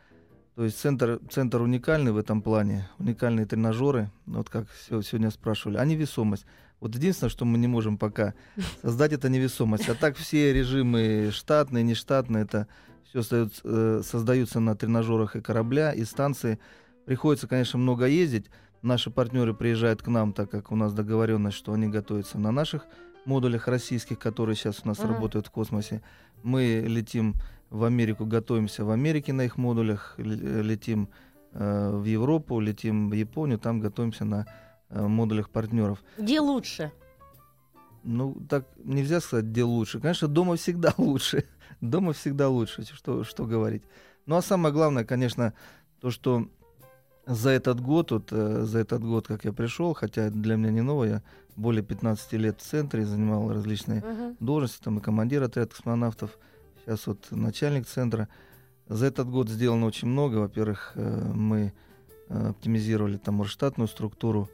[0.54, 5.84] То есть центр, центр уникальный в этом плане, уникальные тренажеры, вот как сегодня спрашивали, а
[5.86, 6.44] невесомость.
[6.80, 8.34] Вот единственное, что мы не можем пока
[8.82, 9.88] создать, это невесомость.
[9.88, 12.66] А так все режимы штатные, нештатные, это
[13.08, 13.22] все
[14.02, 16.58] создаются на тренажерах и корабля, и станции.
[17.06, 18.46] Приходится, конечно, много ездить.
[18.82, 22.86] Наши партнеры приезжают к нам, так как у нас договоренность, что они готовятся на наших
[23.24, 25.08] модулях российских, которые сейчас у нас Мгм.
[25.08, 26.02] работают в космосе.
[26.42, 27.34] Мы летим
[27.70, 30.24] в Америку, готовимся в Америке на их модулях, л-
[30.62, 31.08] летим
[31.52, 34.46] э, в Европу, летим в Японию, там готовимся на
[34.90, 36.02] э, модулях партнеров.
[36.18, 36.92] Где лучше?
[38.04, 39.98] Ну, так нельзя сказать, где лучше.
[40.00, 41.44] Конечно, дома всегда лучше.
[41.80, 43.82] Дома всегда лучше, что, что говорить.
[44.26, 45.54] Ну, а самое главное, конечно,
[46.00, 46.48] то, что
[47.26, 50.80] за этот год, вот, э, за этот год, как я пришел, хотя для меня не
[50.82, 51.22] ново, я
[51.56, 54.36] более 15 лет в центре занимал различные Мгм.
[54.40, 56.38] должности, там и командир отряда космонавтов,
[56.84, 58.28] сейчас вот начальник центра.
[58.88, 60.36] За этот год сделано очень много.
[60.36, 61.72] Во-первых, э, мы
[62.30, 64.48] э, оптимизировали там штатную структуру,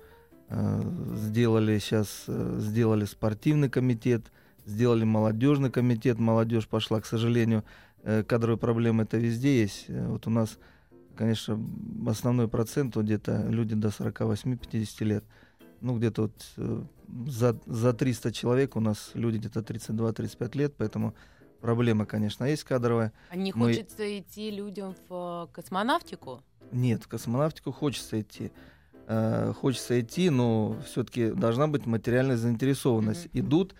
[0.48, 0.82] э,
[1.16, 4.30] сделали сейчас сделали спортивный комитет,
[4.66, 7.64] сделали молодежный комитет, молодежь пошла, к сожалению,
[8.02, 9.86] э, кадровые проблемы это везде есть.
[9.88, 10.58] Э, Вот у нас,
[11.16, 11.58] конечно,
[12.06, 15.24] основной процент вот где-то люди до 48-50 лет.
[15.80, 16.82] Ну, где-то вот э,
[17.28, 21.14] за, за 300 человек у нас люди где-то 32-35 лет, поэтому
[21.60, 23.12] проблема, конечно, есть кадровая.
[23.30, 26.42] А не Мы- хочется идти людям в космонавтику?
[26.72, 28.50] Нет, в космонавтику хочется идти.
[29.06, 33.26] Э, хочется идти, но все-таки должна быть материальная заинтересованность.
[33.34, 33.40] Мгм.
[33.46, 33.74] Идут,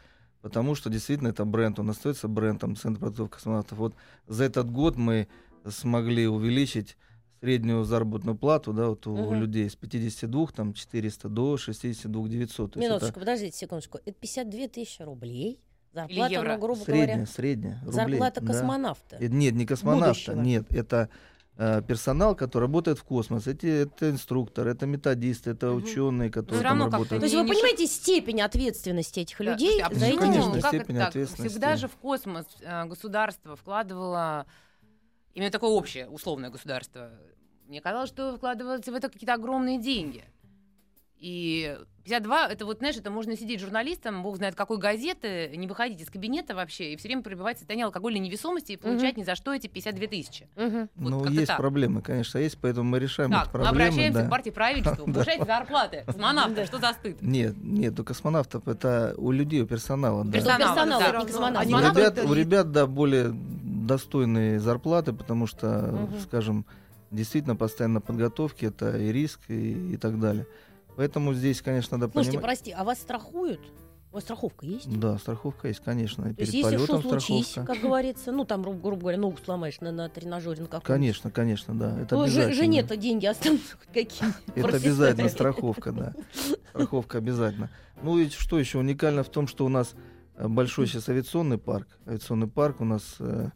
[0.44, 3.78] потому что действительно это бренд, он остается брендом Центра подготовки космонавтов.
[3.78, 3.94] Вот
[4.26, 5.26] за этот год мы
[5.66, 6.98] смогли увеличить
[7.40, 9.40] среднюю заработную плату да, вот у Мгм.
[9.40, 12.72] людей с 52 там, 400 до 62 900.
[12.72, 13.98] То есть это Минуточку, подождите секундочку.
[14.04, 15.60] Это 52 тысячи рублей.
[15.94, 16.52] Зарплата, евро?
[16.54, 17.26] ну, грубо средняя, говоря.
[17.26, 17.78] средняя.
[17.84, 18.46] рублей, Зарплата да.
[18.52, 19.16] космонавта.
[19.20, 20.42] Э, Нет, не космонавта, Будущего.
[20.42, 21.08] нет, это
[21.56, 23.46] персонал, который работает в космос.
[23.46, 25.84] Эти, это инструкторы, это методисты, это Мгм.
[25.84, 27.20] ученые, которые Всё там работают.
[27.20, 30.42] То есть вы не понимаете степень ответственности этих Да, людей слушайте, а за эти конечно,
[30.50, 30.60] деньги?
[30.60, 31.08] Как это степень так?
[31.08, 31.48] ответственности.
[31.52, 34.46] Всегда же в космос э, государство вкладывало
[35.34, 37.12] именно такое общее, условное государство.
[37.66, 40.24] Мне казалось, что вкладывалось в это какие-то огромные деньги.
[41.24, 46.02] И 52, это вот, знаешь, это можно сидеть журналистом, бог знает какой газеты, не выходить
[46.02, 49.34] из кабинета вообще, и все время пребывать в состоянии алкогольной невесомости и получать ни за
[49.34, 50.46] что эти 52 тысячи.
[50.54, 50.90] Мгм.
[50.96, 51.56] Вот ну, есть так.
[51.56, 53.86] проблемы, конечно, есть, поэтому мы решаем эти Так, мы проблемы.
[53.86, 54.26] обращаемся да.
[54.26, 56.02] к партии правительству, повышайте зарплаты.
[56.04, 57.22] Космонавты, что за стыд?
[57.22, 60.30] Нет, нет, у космонавтов это у людей, у персонала.
[60.30, 61.64] персонала, да.
[61.64, 61.74] не.
[61.74, 66.66] У ребят, это- у ребят, да, более достойные зарплаты, потому что, скажем,
[67.10, 70.46] действительно постоянно подготовки, это и риск, и, и так далее.
[70.96, 72.44] Поэтому здесь, конечно, надо Слушайте, понимать.
[72.58, 73.60] прости, а вас страхуют?
[74.12, 75.00] У вас страховка есть?
[75.00, 76.22] Да, страховка есть, конечно.
[76.22, 77.74] То есть, перед если что случись, страховка.
[77.74, 81.32] как говорится, ну, там, гру- грубо говоря, ногу сломаешь на, на тренажере на каком Конечно,
[81.32, 82.00] конечно, да.
[82.00, 86.14] Это Ну, жене-то деньги останутся хоть какие Это обязательно страховка, да.
[86.70, 87.70] Страховка обязательно.
[88.02, 89.94] Ну и что еще уникально в том, что у нас
[90.36, 91.88] э, большой сейчас авиационный парк.
[92.06, 93.48] Авиационный парк у нас э,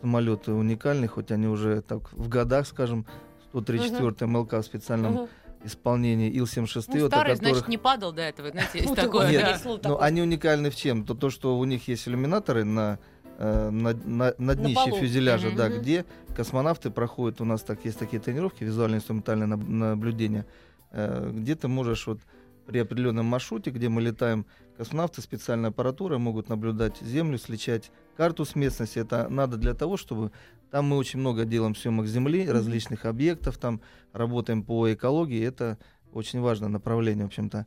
[0.00, 3.04] самолеты уникальные, хоть они уже так в годах, скажем,
[3.50, 5.28] 134 МЛК в специальном Мгм.
[5.64, 7.38] Исполнении Ил-76, Ну, вот старый, которых...
[7.38, 9.30] значит, не падал до этого, знаете, есть Ну, такое.
[9.30, 9.96] Нет, такое.
[9.98, 11.04] они уникальны в чем?
[11.04, 12.98] То, то, что у них есть иллюминаторы на,
[13.38, 14.96] э, на, на, на днище полу.
[14.98, 15.56] фюзеляжа, Мгм.
[15.56, 16.04] да, где
[16.36, 20.46] космонавты проходят, у нас так, есть такие тренировки, визуально-инструментальное наб- наблюдение,
[20.92, 22.20] э, где ты можешь вот
[22.66, 28.56] при определенном маршруте, где мы летаем, космонавты специальной аппаратурой могут наблюдать Землю, сличать карту с
[28.56, 28.98] местности.
[28.98, 30.32] Это надо для того, чтобы...
[30.72, 33.80] Там мы очень много делаем съемок Земли, различных объектов, там
[34.12, 35.40] работаем по экологии.
[35.40, 35.78] Это
[36.12, 37.64] очень важное направление, в общем-то.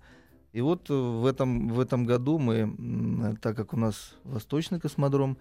[0.51, 5.37] И вот э, в этом, в этом году мы, так как у нас восточный космодром,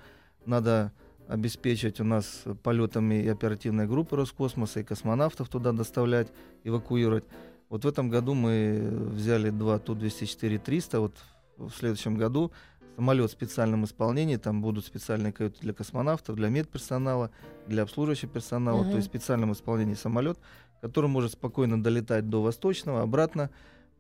[0.47, 0.93] надо
[1.27, 6.29] обеспечить у нас полетами и оперативной группы Роскосмоса, и космонавтов туда доставлять,
[6.63, 7.25] эвакуировать.
[7.69, 11.15] Вот в этом году мы взяли два Ту-204-300, вот
[11.57, 12.53] в следующем году
[12.97, 17.31] самолет в специальном исполнении, там будут специальные каюты для космонавтов, для медперсонала,
[17.67, 18.91] для обслуживающего персонала, Мгм.
[18.91, 20.39] то есть в специальном исполнении самолет,
[20.81, 23.51] который может спокойно долетать до Восточного, обратно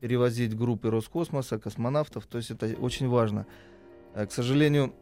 [0.00, 3.46] перевозить группы Роскосмоса, космонавтов, то есть это очень важно.
[4.14, 4.94] Э, К сожалению,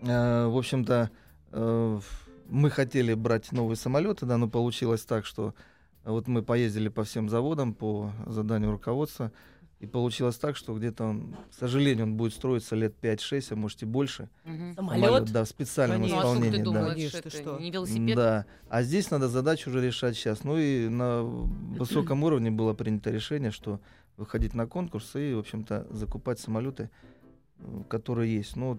[0.00, 1.10] э, в общем-то,
[1.52, 2.00] э,
[2.48, 5.54] мы хотели брать новые самолеты, да, но получилось так, что
[6.04, 9.30] вот мы поездили по всем заводам по заданию руководства,
[9.82, 13.82] и получилось так, что где-то он, к сожалению, он будет строиться лет 5-6, а может
[13.82, 14.28] и больше.
[14.44, 14.76] Мгм.
[14.76, 15.32] Самолет?
[15.32, 16.16] да, в специальном Конечно.
[16.16, 16.58] Ну, а сколько исполнении.
[16.58, 16.78] ты да.
[16.78, 17.58] думаешь, Конечно, это что?
[17.58, 18.16] не велосипед?
[18.16, 18.46] Да.
[18.68, 20.44] А здесь надо задачу уже решать сейчас.
[20.44, 23.80] Ну и на высоком уровне было принято решение, что
[24.16, 26.88] выходить на конкурс и, в общем-то, закупать самолеты,
[27.58, 28.54] э, которые есть.
[28.54, 28.74] Ну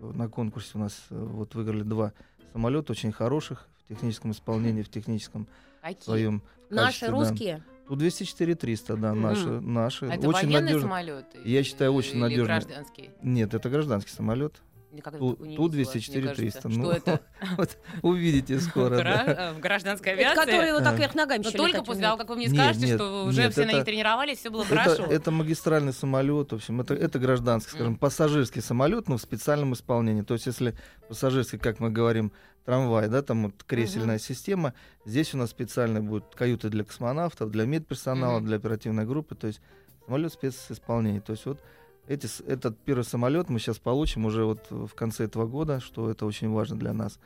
[0.00, 2.12] вот на конкурсе у нас э, вот выиграли два
[2.52, 5.48] самолета очень хороших в техническом исполнении, в техническом
[5.80, 6.02] Какие?
[6.02, 7.73] своем Наши качестве, да.
[7.88, 8.56] Русские?
[8.56, 10.06] Ту-204-300, да, наши, наши.
[10.06, 10.80] А это очень военные надежно.
[10.82, 11.38] самолеты?
[11.44, 12.46] Я считаю, очень надежные.
[12.46, 13.10] гражданские?
[13.22, 14.62] Нет, это гражданский самолет.
[14.94, 16.60] Никогда Ту- Ту- видела, 204 мне кажется.
[16.62, 17.20] 300, Что ну, это?
[17.56, 18.96] Вот увидите скоро.
[18.98, 19.24] Да.
[19.26, 20.40] э, В гражданской Это авиации?
[20.40, 23.24] которые вот так вверх ногами Но только после того, как вы мне скажете, нет, что
[23.24, 25.04] уже нет, все на них тренировались, все было Это, хорошо.
[25.06, 30.22] это магистральный самолет, в общем, это, это гражданский, скажем, пассажирский самолет, но в специальном исполнении.
[30.22, 30.74] То есть, если
[31.08, 32.32] пассажирский, как мы говорим,
[32.64, 37.64] трамвай, да, там вот кресельная система, здесь у нас специально будут каюты для космонавтов, для
[37.66, 38.46] медперсонала, Мгм.
[38.46, 39.60] для оперативной группы, то есть
[40.06, 41.20] самолет специсполнения.
[41.20, 41.60] То есть вот
[42.06, 46.26] эти, этот первый самолет мы сейчас получим уже вот в конце этого года, что это
[46.26, 47.18] очень важно для нас.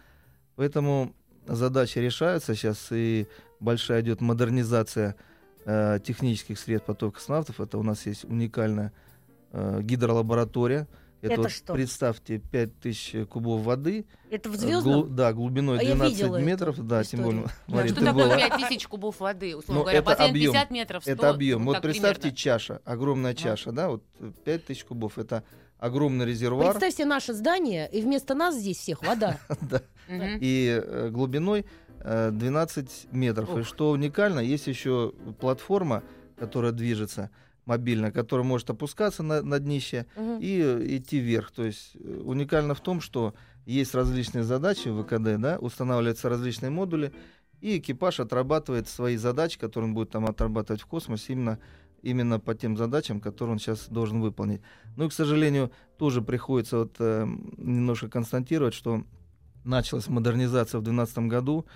[0.57, 1.15] Поэтому
[1.47, 3.27] задачи решаются сейчас, и
[3.61, 5.17] большая идет модернизация
[5.65, 7.61] э, технических средств потока космонавтов.
[7.61, 8.93] Это у нас есть уникальная
[9.53, 10.87] э, гидролаборатория.
[11.21, 11.73] Это вот что?
[11.75, 14.07] Представьте, 5000 кубов воды.
[14.31, 15.03] Это в э, звездном?
[15.03, 16.87] глу- да, глубиной А я 12 видела эту метров.
[16.87, 18.37] Да, тем более, Да, Мария, Что такое была.
[18.59, 19.99] 5000 кубов воды, условно Ну, говоря?
[19.99, 20.53] это объем.
[20.53, 21.61] 50 метров, 100, Это объем.
[21.61, 22.37] ну, вот так представьте примерно.
[22.37, 25.19] чаша, огромная чаша, да, вот э, 5000 кубов.
[25.19, 25.43] Это
[25.79, 26.71] огромный резервуар.
[26.73, 29.39] Представьте наше здание, и вместо нас здесь всех вода.
[29.61, 31.67] да, и э, глубиной
[32.01, 33.49] э, 12 метров.
[33.57, 33.67] И Ух.
[33.67, 36.03] что уникально, есть еще платформа,
[36.39, 37.31] которая движется
[37.69, 40.39] мобильно, которая может опускаться на, на днище Мгм.
[40.41, 41.51] и э, идти вверх.
[41.53, 43.35] То есть э, уникально в том, что
[43.67, 47.13] есть различные задачи в ВКД, да, устанавливаются различные модули,
[47.61, 51.59] и экипаж отрабатывает свои задачи, которые он будет там отрабатывать в космосе именно,
[52.03, 54.63] именно по тем задачам, которые он сейчас должен выполнить.
[54.97, 57.27] Ну и, к сожалению, тоже приходится вот, э,
[57.59, 59.05] немножко констатировать, что
[59.65, 61.67] началась модернизация в 2012 году,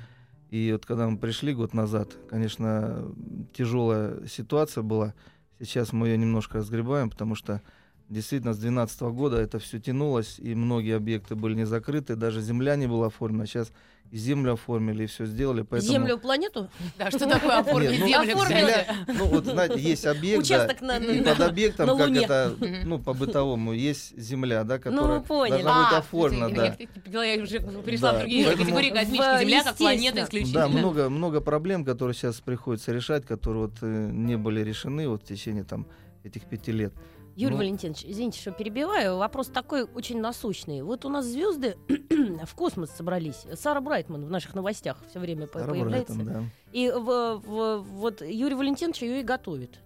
[0.49, 3.13] и вот когда мы пришли год назад, конечно,
[3.53, 5.13] тяжелая ситуация была.
[5.59, 7.63] Сейчас мы ее немножко разгребаем, потому что
[8.09, 12.77] Действительно, с 2012 года это все тянулось, и многие объекты были не закрыты, даже земля
[12.77, 13.47] не была оформлена.
[13.47, 13.73] Сейчас
[14.11, 15.63] и землю оформили, и все сделали.
[15.63, 15.93] Поэтому...
[15.93, 16.69] Землю, планету?
[16.99, 18.33] Да, что такое оформить Нет, ну, землю?
[18.35, 18.87] оформили.
[19.07, 22.55] Ну, вот, знаете, есть объект, да, Участок на- и на- под объектом, на как это,
[22.85, 25.63] ну, по-бытовому, есть земля, да, которая поняли.
[25.63, 27.25] должна быть А, оформлена, я- да.
[27.25, 29.37] Я уже перешла Да, в другие поэтому- категории космической.
[29.37, 30.61] В- Земля как планета исключительно.
[30.61, 35.23] Да, много, много проблем, которые сейчас приходится решать, которые вот э, не были решены вот
[35.23, 35.87] в течение там
[36.25, 36.93] этих пяти лет.
[37.37, 37.59] Юрий Ну.
[37.59, 39.17] Валентинович, извините, что перебиваю.
[39.17, 40.83] Вопрос такой очень насущный.
[40.83, 41.77] Вот у нас звезды
[42.45, 43.47] в космос собрались.
[43.55, 46.13] Сара Брайтман в наших новостях все время Сара появляется.
[46.15, 46.45] Брайтон, да.
[46.73, 49.79] И в- в- вот Юрий Валентинович ее и готовит.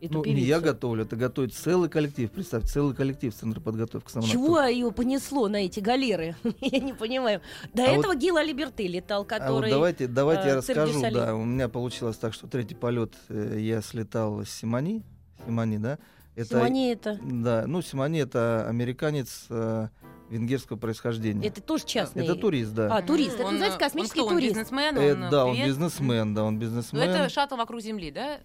[0.00, 2.30] Эту Ну, не я готовлю, это готовит целый коллектив.
[2.30, 6.36] Представь, целый коллектив Центра подготовки к Чего ее понесло на эти галеры?
[6.60, 7.40] я не понимаю.
[7.72, 9.70] До А вот- этого Гил Алиберты летал, А вот который...
[9.70, 11.00] давайте, давайте э, я расскажу.
[11.10, 15.02] Да, у меня получилось так, что третий полет э, я слетал с Симони.
[15.46, 15.98] Симони, да?
[16.36, 17.18] Это, Симони это...
[17.22, 19.88] Да, ну Симони это американец э,
[20.28, 21.46] венгерского происхождения.
[21.46, 22.24] Это тоже частный...
[22.24, 22.96] Это турист, да.
[22.96, 23.34] А, турист.
[23.34, 24.56] Это Он, называется э, космический он кто, он турист.
[24.56, 27.02] бизнесмен, Э, он, да, он бизнесмен, да, он Ну, бизнесмен.
[27.02, 28.40] это шаттл вокруг Земли, да?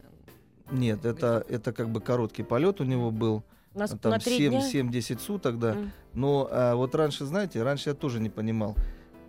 [0.71, 3.43] Нет, это, это как бы короткий полет у него был.
[3.73, 4.59] На, на Там три дня.
[4.59, 5.73] 7-10 суток, да.
[5.73, 5.91] М.
[6.13, 8.75] Но а, вот раньше, знаете, раньше я тоже не понимал,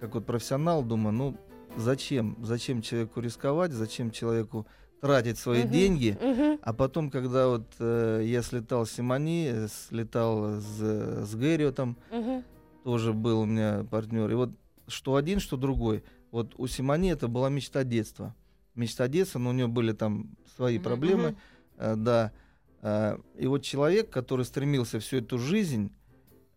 [0.00, 1.36] как вот профессионал, думаю, ну
[1.76, 2.36] зачем?
[2.42, 3.72] Зачем человеку рисковать?
[3.72, 4.66] Зачем человеку
[5.00, 5.72] тратить свои Мгм.
[5.72, 6.18] деньги?
[6.20, 6.58] Мгм.
[6.62, 10.78] А потом, когда вот э, я слетал с Симони, э, слетал с,
[11.26, 12.44] с Гэриотом, Мгм.
[12.84, 14.30] тоже был у меня партнер.
[14.30, 14.50] И вот
[14.86, 16.02] что один, что другой.
[16.30, 18.34] Вот у Симони это была мечта детства.
[18.74, 20.84] Мечта детства, но у нее были там свои Мгм.
[20.84, 21.36] проблемы.
[21.78, 22.32] Э, да.
[22.82, 25.92] Э, и вот человек, который стремился всю эту жизнь,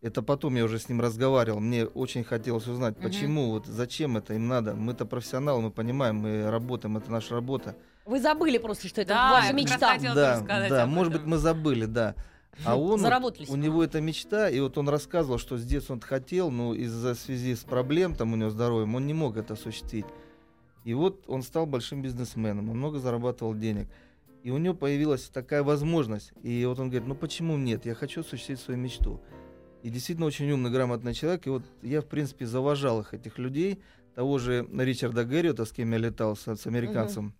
[0.01, 3.03] это потом я уже с ним разговаривал, мне очень хотелось узнать, Мгм.
[3.03, 4.73] почему, вот зачем это им надо.
[4.75, 7.77] Мы-то профессионалы, мы понимаем, мы работаем, это наша работа.
[8.05, 9.97] Вы забыли просто, что это Да, ваша мечта.
[9.97, 11.23] да, сказать да, об может этом.
[11.23, 12.15] быть, мы забыли, да.
[12.65, 13.49] А он, вот, Заработались.
[13.49, 17.15] у него это мечта, и вот он рассказывал, что с детства он хотел, но из-за
[17.15, 20.05] связи с проблем там у него здоровьем, он не мог это осуществить.
[20.83, 23.87] И вот он стал большим бизнесменом, он много зарабатывал денег.
[24.43, 26.33] И у него появилась такая возможность.
[26.43, 29.21] И вот он говорит, ну почему нет, я хочу осуществить свою мечту.
[29.81, 31.47] И действительно очень умный, грамотный человек.
[31.47, 33.81] И вот я, в принципе, завожал их, этих людей.
[34.15, 37.33] Того же Ричарда Герриота, с кем я летал, с, с американцем.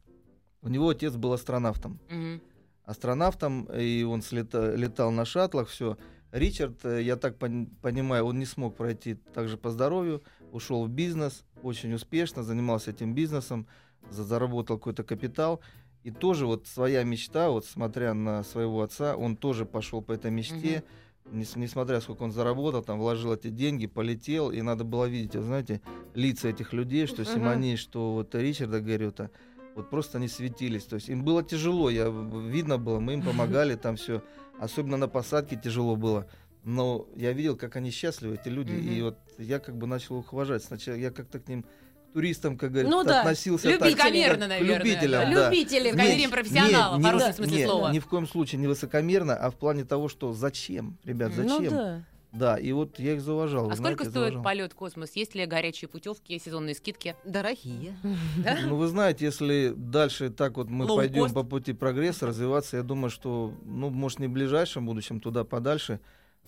[0.64, 2.42] У него отец был астронавтом Мгм.
[2.86, 5.98] астронавтом, и он слета- летал на шаттлах, все.
[6.32, 10.90] Ричард, э, я так пон- понимаю, он не смог пройти также по здоровью, ушел в
[10.90, 13.68] бизнес, очень успешно, занимался этим бизнесом,
[14.10, 15.60] за- заработал какой-то капитал.
[16.04, 20.32] И тоже вот своя мечта, вот смотря на своего отца, он тоже пошел по этой
[20.32, 20.84] мечте,
[21.32, 25.44] нес- несмотря сколько он заработал, там вложил эти деньги, полетел, и надо было видеть, вы
[25.44, 25.82] знаете,
[26.16, 27.32] лица этих людей, что Мгм.
[27.32, 29.30] Симони, что вот Ричарда Гарриота,
[29.76, 30.84] вот просто они светились.
[30.84, 34.22] То есть им было тяжело, я, видно было, мы им помогали, там все.
[34.60, 36.28] Особенно на посадке тяжело было.
[36.64, 38.72] Но я видел, как они счастливы, эти люди.
[38.72, 39.04] И Мгм.
[39.06, 40.64] вот я как бы начал их уважать.
[40.64, 41.66] Сначала я как-то к ним,
[42.14, 43.98] туристам, как говорится, Ну да, относился так, Любителям,
[44.30, 45.22] как к наверное, любителям.
[45.34, 45.36] да.
[45.36, 45.50] да.
[45.50, 45.92] Любители.
[45.92, 47.92] С доверием профессионала, в не хорошем выс- смысле не, слова.
[47.92, 51.64] Ни в коем случае не высокомерно, а в плане того, что зачем, ребят, Ну зачем?
[51.74, 52.04] Ну да.
[52.34, 53.66] Да, и вот я их зауважал.
[53.66, 54.44] А вы сколько знаете, стоит зауважал.
[54.44, 55.16] полет в космос?
[55.16, 57.16] Есть ли горячие путевки, сезонные скидки?
[57.24, 57.96] Дорогие.
[58.66, 63.12] Ну, вы знаете, если дальше так вот мы пойдем по пути прогресса, развиваться, я думаю,
[63.12, 66.00] что, ну, может, не в ближайшем будущем, туда подальше,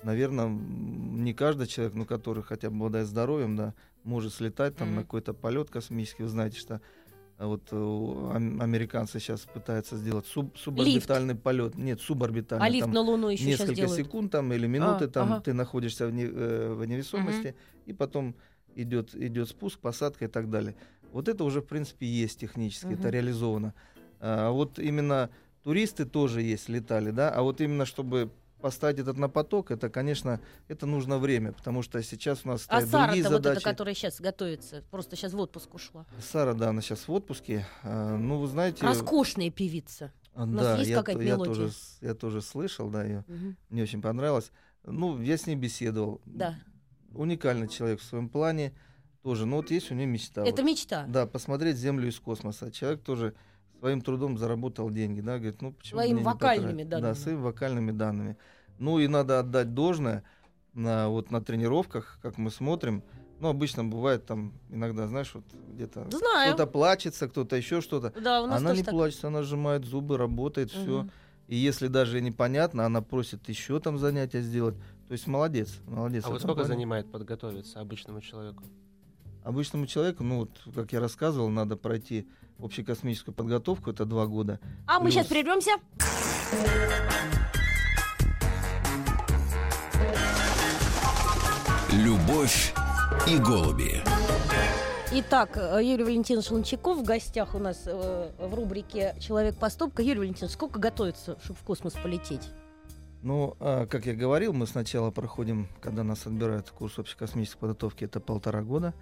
[0.02, 5.02] наверное, не каждый человек, ну, который хотя бы обладает здоровьем, да, может слетать там на
[5.02, 6.24] какой-то полет космический.
[6.24, 6.82] Вы знаете, что
[7.38, 11.76] вот э, ам- американцы сейчас пытаются сделать суб- суборбитальный полет.
[11.76, 12.66] Нет, суборбитальный.
[12.66, 15.42] А лифт на Луну еще несколько секунд там или минуты А, там ага.
[15.42, 18.36] ты находишься в, не- э, в невесомости, и потом
[18.76, 20.76] идет, идет спуск, посадка и так далее.
[21.12, 23.12] Вот это уже, в принципе, есть технически, это Мгм.
[23.12, 23.74] реализовано.
[24.20, 25.30] А вот именно
[25.64, 28.30] туристы тоже есть, летали, да, а вот именно чтобы
[28.66, 32.82] поставить этот на поток, это, конечно, это нужно время, потому что сейчас у нас А
[32.82, 33.58] стоят другие Сара-то вот задачи.
[33.60, 36.08] эта, которая сейчас готовится, просто сейчас в отпуск ушла.
[36.20, 37.64] Сара, да, она сейчас в отпуске.
[37.84, 38.84] А, ну, вы знаете...
[38.84, 40.12] Роскошная певица.
[40.34, 41.54] а, нас да, есть я, какая-то то- я мелодия?
[41.54, 43.24] тоже, я тоже слышал, да, ее.
[43.28, 43.56] Мгм.
[43.70, 44.52] Мне очень понравилось.
[44.84, 46.20] Ну, я с ней беседовал.
[46.26, 46.56] Да.
[47.14, 48.74] Уникальный человек в своем плане
[49.22, 49.46] тоже.
[49.46, 50.42] Ну, вот есть у нее мечта.
[50.44, 50.72] Это вот.
[50.72, 51.06] мечта.
[51.08, 52.72] Да, посмотреть Землю из космоса.
[52.72, 53.36] Человек тоже
[53.78, 56.90] своим трудом заработал деньги, да, говорит, ну почему Своими вокальными потратить?
[56.90, 57.14] данными.
[57.14, 58.38] Да, своими вокальными данными.
[58.78, 60.24] Ну и надо отдать должное
[60.74, 63.04] на вот на тренировках, как мы смотрим.
[63.40, 66.54] Ну, обычно бывает там иногда, знаешь, вот где-то Знаю.
[66.54, 68.14] кто-то плачется, кто-то еще что-то.
[68.22, 68.94] Да, у нас Она не так.
[68.94, 71.00] плачется, она сжимает зубы, работает, все.
[71.00, 71.12] Мгм.
[71.48, 74.76] И если даже непонятно, она просит еще там занятия сделать.
[75.08, 76.24] То есть молодец, молодец.
[76.26, 76.68] А вот сколько плане.
[76.70, 78.64] занимает подготовиться обычному человеку?
[79.44, 82.28] Обычному человеку, ну вот, как я рассказывал, надо пройти
[82.58, 84.60] общекосмическую подготовку, это два года.
[84.88, 85.72] А мы плюс- сейчас прервемся.
[92.04, 92.74] Любовь
[93.26, 94.02] и голуби.
[95.14, 100.02] Итак, э, Юрий Валентинович Лунчаков в гостях у нас э, в рубрике «Человек поступка».
[100.04, 102.50] Юрий Валентинович, сколько готовится, чтобы в космос полететь?
[103.22, 108.20] Ну, а, как я говорил, мы сначала проходим, когда нас отбирают курс общекосмической подготовки, это
[108.20, 108.94] полтора года.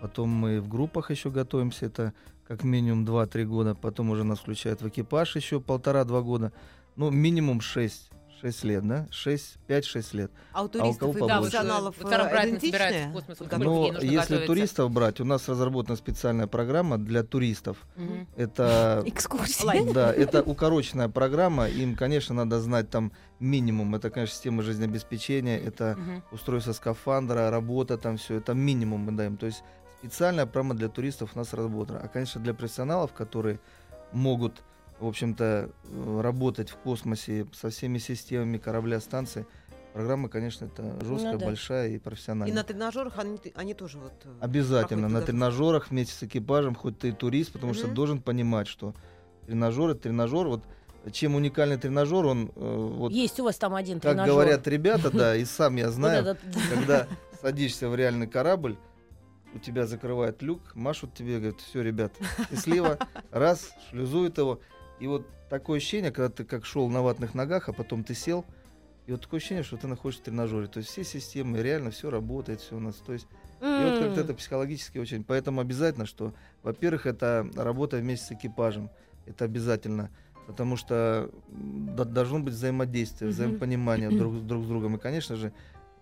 [0.00, 2.14] Потом мы в группах еще готовимся, это
[2.48, 3.74] как минимум 2-3 года.
[3.76, 6.52] Потом уже нас включают в экипаж еще полтора-два года.
[6.96, 8.10] Ну, минимум 6,
[8.40, 9.06] 6 лет, да?
[9.10, 10.30] 6, 5-6 лет.
[10.52, 11.40] А у кого туристов и побольше?
[11.40, 13.12] профессионалов вот Карл э, Брайтон собирается в идентичные?
[13.12, 13.36] космос.
[13.36, 14.46] Сколько Но если готовиться?
[14.46, 17.76] туристов брать, у нас разработана специальная программа для туристов.
[17.96, 18.26] Мгм.
[18.36, 19.84] Это Экскурсия.
[19.92, 21.68] Да, это укороченная программа.
[21.68, 23.94] Им, конечно, надо знать там минимум.
[23.94, 26.22] Это, конечно, система жизнеобеспечения, это Мгм.
[26.32, 28.36] устройство скафандра, работа там все.
[28.36, 29.36] Это минимум мы даем.
[29.36, 29.62] То есть
[29.98, 32.00] специальная программа для туристов у нас разработана.
[32.02, 33.60] А, конечно, для профессионалов, которые
[34.12, 34.62] могут,
[35.00, 39.46] в общем-то, э, работать в космосе со всеми системами корабля, станции,
[39.94, 41.46] программа, конечно, это жесткая, Ну да.
[41.46, 42.54] большая и И профессиональная.
[42.54, 44.12] на тренажерах они, они тоже вот...
[44.24, 47.94] э, Обязательно на тренажерах вместе с экипажем, хоть ты и турист, потому что Мгм.
[47.94, 48.94] должен понимать, что
[49.46, 50.46] тренажер это тренажер.
[50.46, 50.62] Вот
[51.12, 54.32] чем уникальный тренажер, он э, вот Есть у вас там один как тренажер.
[54.34, 56.36] говорят ребята, да, и сам я знаю,
[56.68, 57.06] когда
[57.40, 58.76] садишься в реальный корабль,
[59.54, 62.12] у тебя закрывает люк, машут тебе, говорят, все, ребят,
[62.50, 62.98] счастливо,
[63.32, 64.60] раз, шлюзует его.
[65.00, 68.44] И вот такое ощущение, когда ты как шел на ватных ногах, а потом ты сел,
[69.06, 70.66] и вот такое ощущение, что ты находишься в тренажере.
[70.68, 72.96] То есть все системы, реально все работает, все у нас.
[72.96, 73.26] То есть
[73.60, 75.24] и вот как-то это психологически очень.
[75.24, 78.90] Поэтому обязательно, что, во-первых, это работа вместе с экипажем.
[79.26, 80.10] Это обязательно.
[80.46, 83.34] Потому что должно быть взаимодействие, Мгм.
[83.34, 84.96] взаимопонимание друг, друг с другом.
[84.96, 85.52] И, конечно же,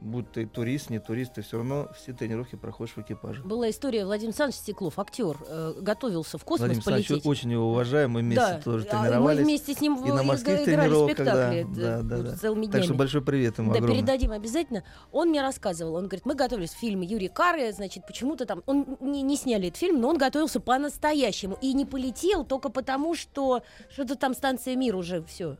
[0.00, 3.42] будь ты турист, не турист, ты все равно все тренировки проходишь в экипаже.
[3.42, 7.26] Была история, Владимир Александрович Стеклов, актер, э, готовился в космос Владимир полететь.
[7.26, 9.38] очень его уважаем, мы вместе да, тоже а тренировались.
[9.38, 12.26] мы вместе с ним и на в- морских тренировках, да, спектакли да, э, да, вот
[12.26, 12.36] да.
[12.36, 12.98] целыми Так что днями.
[12.98, 13.96] большой привет ему Да, огромный.
[13.98, 14.84] передадим обязательно.
[15.10, 18.96] Он мне рассказывал, он говорит, мы готовились к фильму Юрий Кары, значит, почему-то там, он
[19.00, 23.62] не, не сняли этот фильм, но он готовился по-настоящему и не полетел только потому, что
[23.92, 25.56] что-то там станция Мир уже все.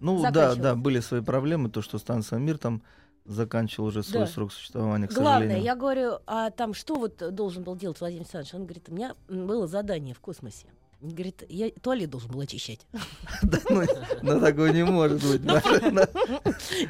[0.00, 2.82] Ну да, да, были свои проблемы, то, что станция Мир там
[3.24, 4.26] заканчивал уже свой Да.
[4.26, 5.64] срок существования, к Главное, сожалению.
[5.64, 8.54] я говорю, а там что вот должен был делать Владимир Александрович?
[8.54, 10.66] Он говорит, у меня было задание в космосе.
[11.00, 12.80] Говорит, я туалет должен был очищать.
[13.42, 13.82] Да, ну,
[14.22, 15.42] ну, такое не может быть.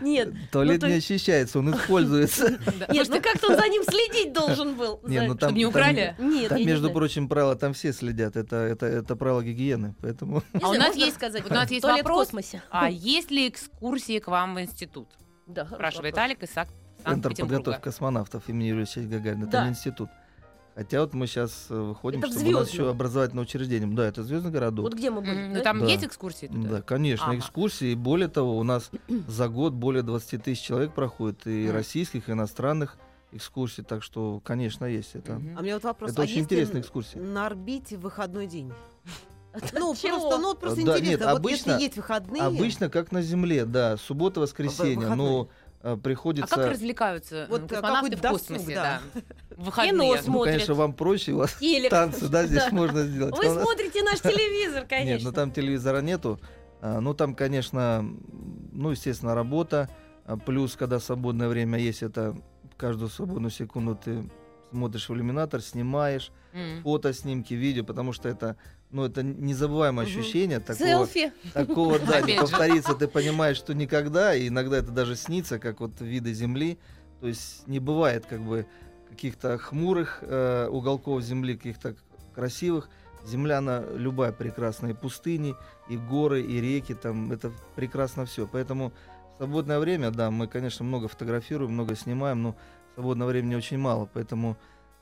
[0.00, 2.58] Нет, Туалет ну, то не очищается, он используется.
[2.78, 2.86] Да.
[2.92, 5.00] нет, ну как-то он за ним следить должен был.
[5.04, 6.16] Не, За- ну там- Чтобы не там- украли.
[6.18, 8.36] Нет, Там, между прочим, правила там все следят.
[8.36, 9.94] Это, это, это правила гигиены.
[10.00, 12.26] Поэтому А у нас есть- сказать, у нас есть туалет в вопрос.
[12.26, 12.62] космосе.
[12.70, 15.08] А есть ли экскурсии к вам в институт?
[15.46, 16.24] Да, Спрашивает вопрос.
[16.24, 16.50] Алик из
[17.04, 19.42] Центр подготовки космонавтов имени Юрия Гагарина.
[19.44, 19.64] Это Да.
[19.64, 20.08] не институт.
[20.74, 23.88] Хотя вот мы сейчас выходим, Это чтобы у нас еще образовательное учреждение.
[23.94, 24.84] Да, это звездный городок.
[24.84, 25.34] Вот где мы были?
[25.52, 25.58] Да?
[25.58, 25.86] Ну там Да.
[25.86, 26.68] есть экскурсии туда?
[26.68, 27.38] Да, конечно, Ага.
[27.38, 27.92] экскурсии.
[27.92, 28.90] И более того, у нас
[29.28, 31.74] за год более 20 тысяч человек проходит и Мгм.
[31.74, 32.96] российских, и иностранных
[33.30, 33.84] экскурсий.
[33.84, 35.34] Так что, конечно, есть это.
[35.34, 35.58] Мгм.
[35.58, 37.20] А мне вот вопрос, Это а очень интересная экскурсия.
[37.22, 38.72] на орбите в выходной день?
[39.72, 40.18] Ну, Чего?
[40.20, 42.42] просто, ну, вот просто Да, интересно, нет, вот обычно- если есть выходные...
[42.42, 44.96] Обычно как на Земле, да, суббота, воскресенье.
[44.96, 45.16] выходной.
[45.16, 45.48] Но
[45.82, 46.54] э, А приходится...
[46.54, 48.74] как развлекаются Вот, а космонавты в космосе?
[48.74, 49.00] да.
[49.14, 49.20] Да.
[49.56, 49.92] Выходные.
[49.92, 50.52] Кино ну, смотрят.
[50.54, 51.90] конечно, вам проще, у вас Телек.
[51.90, 52.76] танцы, да, здесь Да.
[52.76, 53.36] можно сделать.
[53.36, 55.12] Вы А смотрите наш телевизор, конечно.
[55.14, 56.40] Нет, ну там телевизора нету.
[56.80, 58.04] А, Ну там, конечно,
[58.72, 59.88] ну, естественно, работа.
[60.26, 62.36] А, Плюс, когда свободное время есть, это
[62.76, 64.28] каждую свободную секунду ты
[64.72, 66.82] смотришь в иллюминатор, снимаешь М.
[66.82, 68.56] фото, снимки, видео, потому что это,
[68.94, 70.20] ну, это незабываемое Мгм.
[70.20, 71.32] ощущение такого, Селфи.
[71.52, 76.00] такого, да, не повторится, ты понимаешь, что никогда, и иногда это даже снится, как вот
[76.00, 76.78] виды Земли,
[77.20, 78.66] то есть не бывает как бы
[79.10, 81.96] каких-то хмурых э, уголков Земли, каких-то
[82.34, 82.88] красивых.
[83.26, 85.54] Земля, она любая прекрасная, и пустыни,
[85.88, 88.46] и горы, и реки, там, это прекрасно все.
[88.46, 88.92] Поэтому
[89.34, 92.56] в свободное время, да, мы, конечно, много фотографируем, много снимаем, но
[92.94, 94.56] свободного времени очень мало, поэтому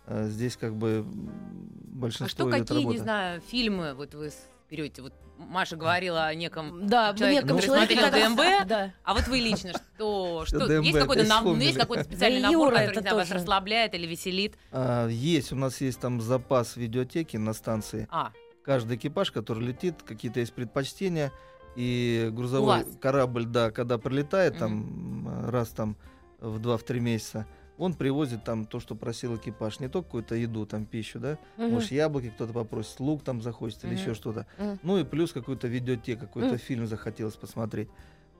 [0.08, 2.96] здесь как бы А большинство что идет какие, работа.
[2.96, 4.30] не знаю, фильмы вот вы
[4.70, 5.02] берете?
[5.02, 6.86] Вот Маша говорила о неком...
[6.86, 8.94] Да, Человек, неком который человеке, смотрел ДМБ, Да.
[9.02, 12.50] А вот вы лично, что, что ДМБ есть какой-то нам- ну, есть какой-то специальный Да,
[12.50, 14.56] набор, Юра, который знаю, вас расслабляет или веселит?
[14.70, 18.06] А, есть, у нас есть там запас видеотеки на станции.
[18.10, 18.32] А,
[18.64, 21.32] Каждый экипаж, который летит, какие-то есть предпочтения.
[21.74, 25.96] И грузовой корабль, да, когда прилетает там м, раз там
[26.38, 27.46] в 2-3 месяца,
[27.82, 29.80] он привозит там то, что просил экипаж.
[29.80, 31.38] Не только какую-то еду, там пищу, да.
[31.56, 31.72] Мгм.
[31.72, 34.00] Может, яблоки кто-то попросит, лук там захочет или Мгм.
[34.00, 34.46] еще что-то.
[34.58, 34.78] Мгм.
[34.82, 36.58] Ну и плюс какую-то видеотеку, какой-то Мгм.
[36.58, 37.88] фильм захотелось посмотреть.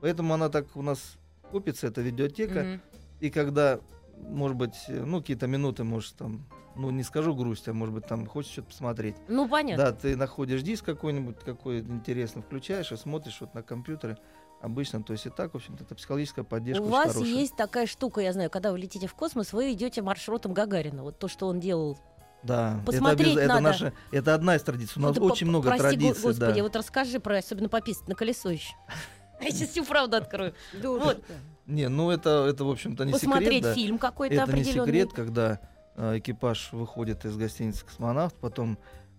[0.01, 1.17] Поэтому она так у нас
[1.51, 2.63] купится, эта видеотека.
[2.63, 2.81] мгм.
[3.19, 3.79] И когда,
[4.17, 8.25] может быть, ну, какие-то минуты, может, там, ну, не скажу грусть, а может быть, там,
[8.25, 9.15] хочешь что-то посмотреть.
[9.27, 9.85] Ну, понятно.
[9.85, 14.17] Да, ты находишь диск какой-нибудь, какой интересный, включаешь и смотришь вот на компьютере.
[14.63, 17.33] Обычно, то есть и так, в общем-то, это психологическая поддержка У вас хорошая.
[17.33, 21.03] есть такая штука, я знаю, когда вы летите в космос, вы идете маршрутом Гагарина.
[21.03, 21.99] Вот то, что он делал.
[22.43, 23.61] Да, посмотреть это, это, надо.
[23.61, 24.93] наша, это одна из традиций.
[25.01, 26.63] У нас Ну, очень по- много прости, традиций, Господи, да.
[26.63, 28.73] вот расскажи про, особенно пописать на колесо еще.
[29.41, 30.53] Я сейчас всю правду открою.
[30.73, 31.21] Дурочка.
[31.65, 33.73] Не, ну это, это в общем-то, не Посмотреть секрет, да.
[33.73, 34.85] фильм какой-то Это не определенный.
[34.87, 35.59] секрет, когда
[35.95, 38.77] э, экипаж выходит из гостиницы «Космонавт», потом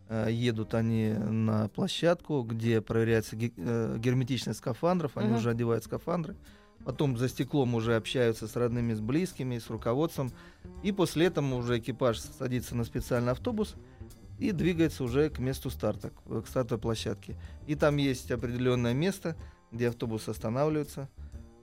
[0.09, 5.38] едут они на площадку, где проверяется э, герметичность скафандров, они Мгм.
[5.38, 6.36] уже одевают скафандры,
[6.84, 10.30] потом за стеклом уже общаются с родными, с близкими, с руководством,
[10.82, 13.74] и после этого уже экипаж садится на специальный автобус
[14.38, 17.36] и двигается уже к месту старта, к стартовой площадке.
[17.66, 19.36] И там есть определенное место,
[19.72, 21.09] где автобус останавливается.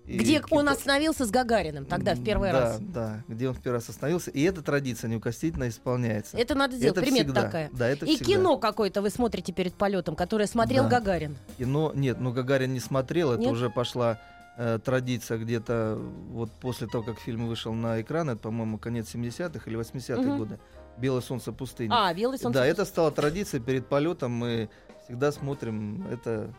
[0.08, 2.80] И Где он экипаж- остановился с Гагарином тогда в первый да, раз.
[2.80, 4.32] Да, где он в первый раз остановился.
[4.32, 6.38] И эта традиция неукоснительно исполняется.
[6.38, 7.42] Это надо сделать, Это примета всегда.
[7.44, 7.70] такая.
[7.74, 8.26] Да, это И всегда.
[8.34, 11.00] кино какое-то вы смотрите перед полетом, которое смотрел Да.
[11.00, 11.38] Гагарин.
[11.58, 13.52] Кино, нет, ну Гагарин не смотрел, это Нет?
[13.52, 14.20] уже пошла
[14.58, 15.98] э, традиция где-то
[16.30, 20.38] вот после того, как фильм вышел на экран, это, по-моему, конец 70-х или 80-х Мгм.
[20.38, 20.60] годы.
[20.98, 21.90] «Белое солнце пустыни».
[21.92, 22.60] А, белый солнце.
[22.60, 24.32] да, это стало традицией перед полетом.
[24.34, 24.70] Мы
[25.06, 26.54] всегда смотрим это,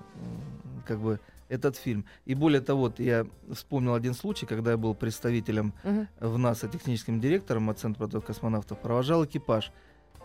[0.87, 1.21] как бы,
[1.53, 2.07] этот фильм.
[2.25, 6.09] И более того, вот я вспомнил один случай, когда я был представителем Мгм.
[6.21, 9.71] в НАСА техническим директором от Центра подготовки космонавтов, провожал экипаж.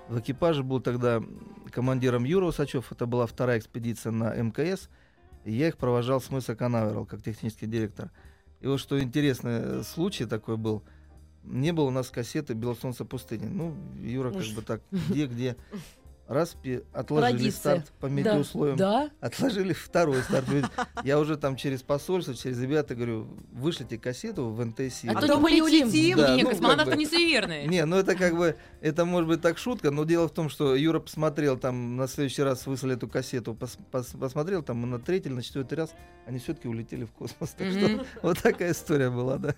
[0.08, 1.22] В экипаже был тогда
[1.72, 4.90] командиром Юра Усачев, это была вторая экспедиция на МКС,
[5.44, 8.10] и я их провожал с мыса Канаверал, как технический директор.
[8.62, 10.82] И вот что интересный э, случай такой был,
[11.44, 13.48] не было у нас кассеты «Белое солнце пустыни».
[13.48, 15.58] Ну, Юра как бы так, где-где.
[16.28, 16.58] Раз
[16.92, 17.52] отложили Традиция.
[17.60, 18.14] старт по Да.
[18.14, 19.10] метеоусловиям, Да.
[19.22, 20.46] отложили второй старт.
[21.06, 25.08] Я уже там через посольство, через ребята говорю, вышлите кассету в НТСИ.
[25.08, 26.18] А А то мы не улетим.
[26.18, 26.98] Да, Не, ну, как космонавты бы.
[26.98, 27.68] не суеверные.
[27.68, 30.76] Не, ну это как бы, это может быть так шутка, но дело в том, что
[30.76, 35.30] Юра посмотрел там, на следующий раз выслали эту кассету, пос- пос- посмотрел там на третий
[35.30, 35.94] или на четвертый раз,
[36.26, 37.52] они все-таки улетели в космос.
[37.52, 39.56] Так что вот такая история была, да.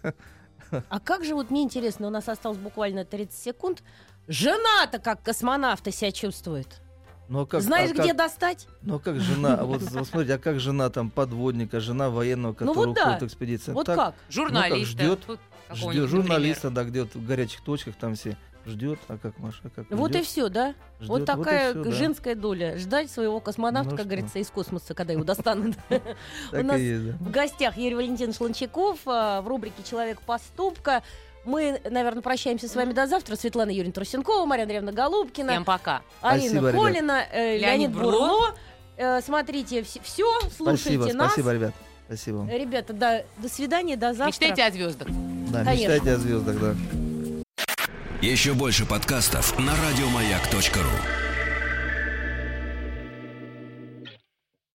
[0.89, 3.81] А как же вот мне интересно, у нас осталось буквально 30 секунд.
[4.27, 6.81] Жена-то как космонавта себя чувствует.
[7.29, 8.67] Ну а как, Знаешь, а как- где достать?
[8.81, 12.53] Ну а как жена, а вот, вот смотрите, а как жена там подводника, жена военного,
[12.53, 13.01] который Ну вот да.
[13.03, 13.73] уходит в экспедицию?
[13.75, 14.15] Вот Так, как?
[14.29, 14.85] Журналиста.
[14.85, 16.07] ждет- Тут какого-нибудь, Ждет, например.
[16.09, 20.09] журналиста, да, где-то в горячих точках там все ждет, а как Маша, а как Вот
[20.11, 20.73] и ждет, все, да?
[20.99, 21.91] ждет, вот такая всё, да.
[21.91, 22.77] женская доля.
[22.79, 24.09] Ждать своего космонавта, Ну как что.
[24.09, 25.75] говорится, из космоса, когда его достанут.
[26.51, 27.17] У нас да.
[27.19, 31.03] В гостях Юрий Валентинович Лончаков а, в рубрике «Человек поступка».
[31.49, 33.35] Мы, наверное, прощаемся с вами до завтра.
[33.35, 36.03] Светлана Юрьевна Трусенкова, Марьяна Андреевна Голубкина, Всем пока.
[36.21, 36.71] Арина Спасибо.
[36.71, 38.11] Колина, э, Леонид Леонид Бурло.
[38.11, 38.55] Бурло.
[38.97, 41.31] Э, Смотрите все, слушайте Спасибо, нас.
[41.31, 41.73] спасибо, ребят.
[42.05, 42.47] Спасибо.
[42.51, 44.27] Ребята, да, до свидания, до завтра.
[44.27, 45.07] Мечтайте о звездах.
[45.07, 45.91] Да, конечно.
[45.93, 46.75] мечтайте о звездах, да.
[48.21, 51.28] Еще больше подкастов на радиомаяк.ру.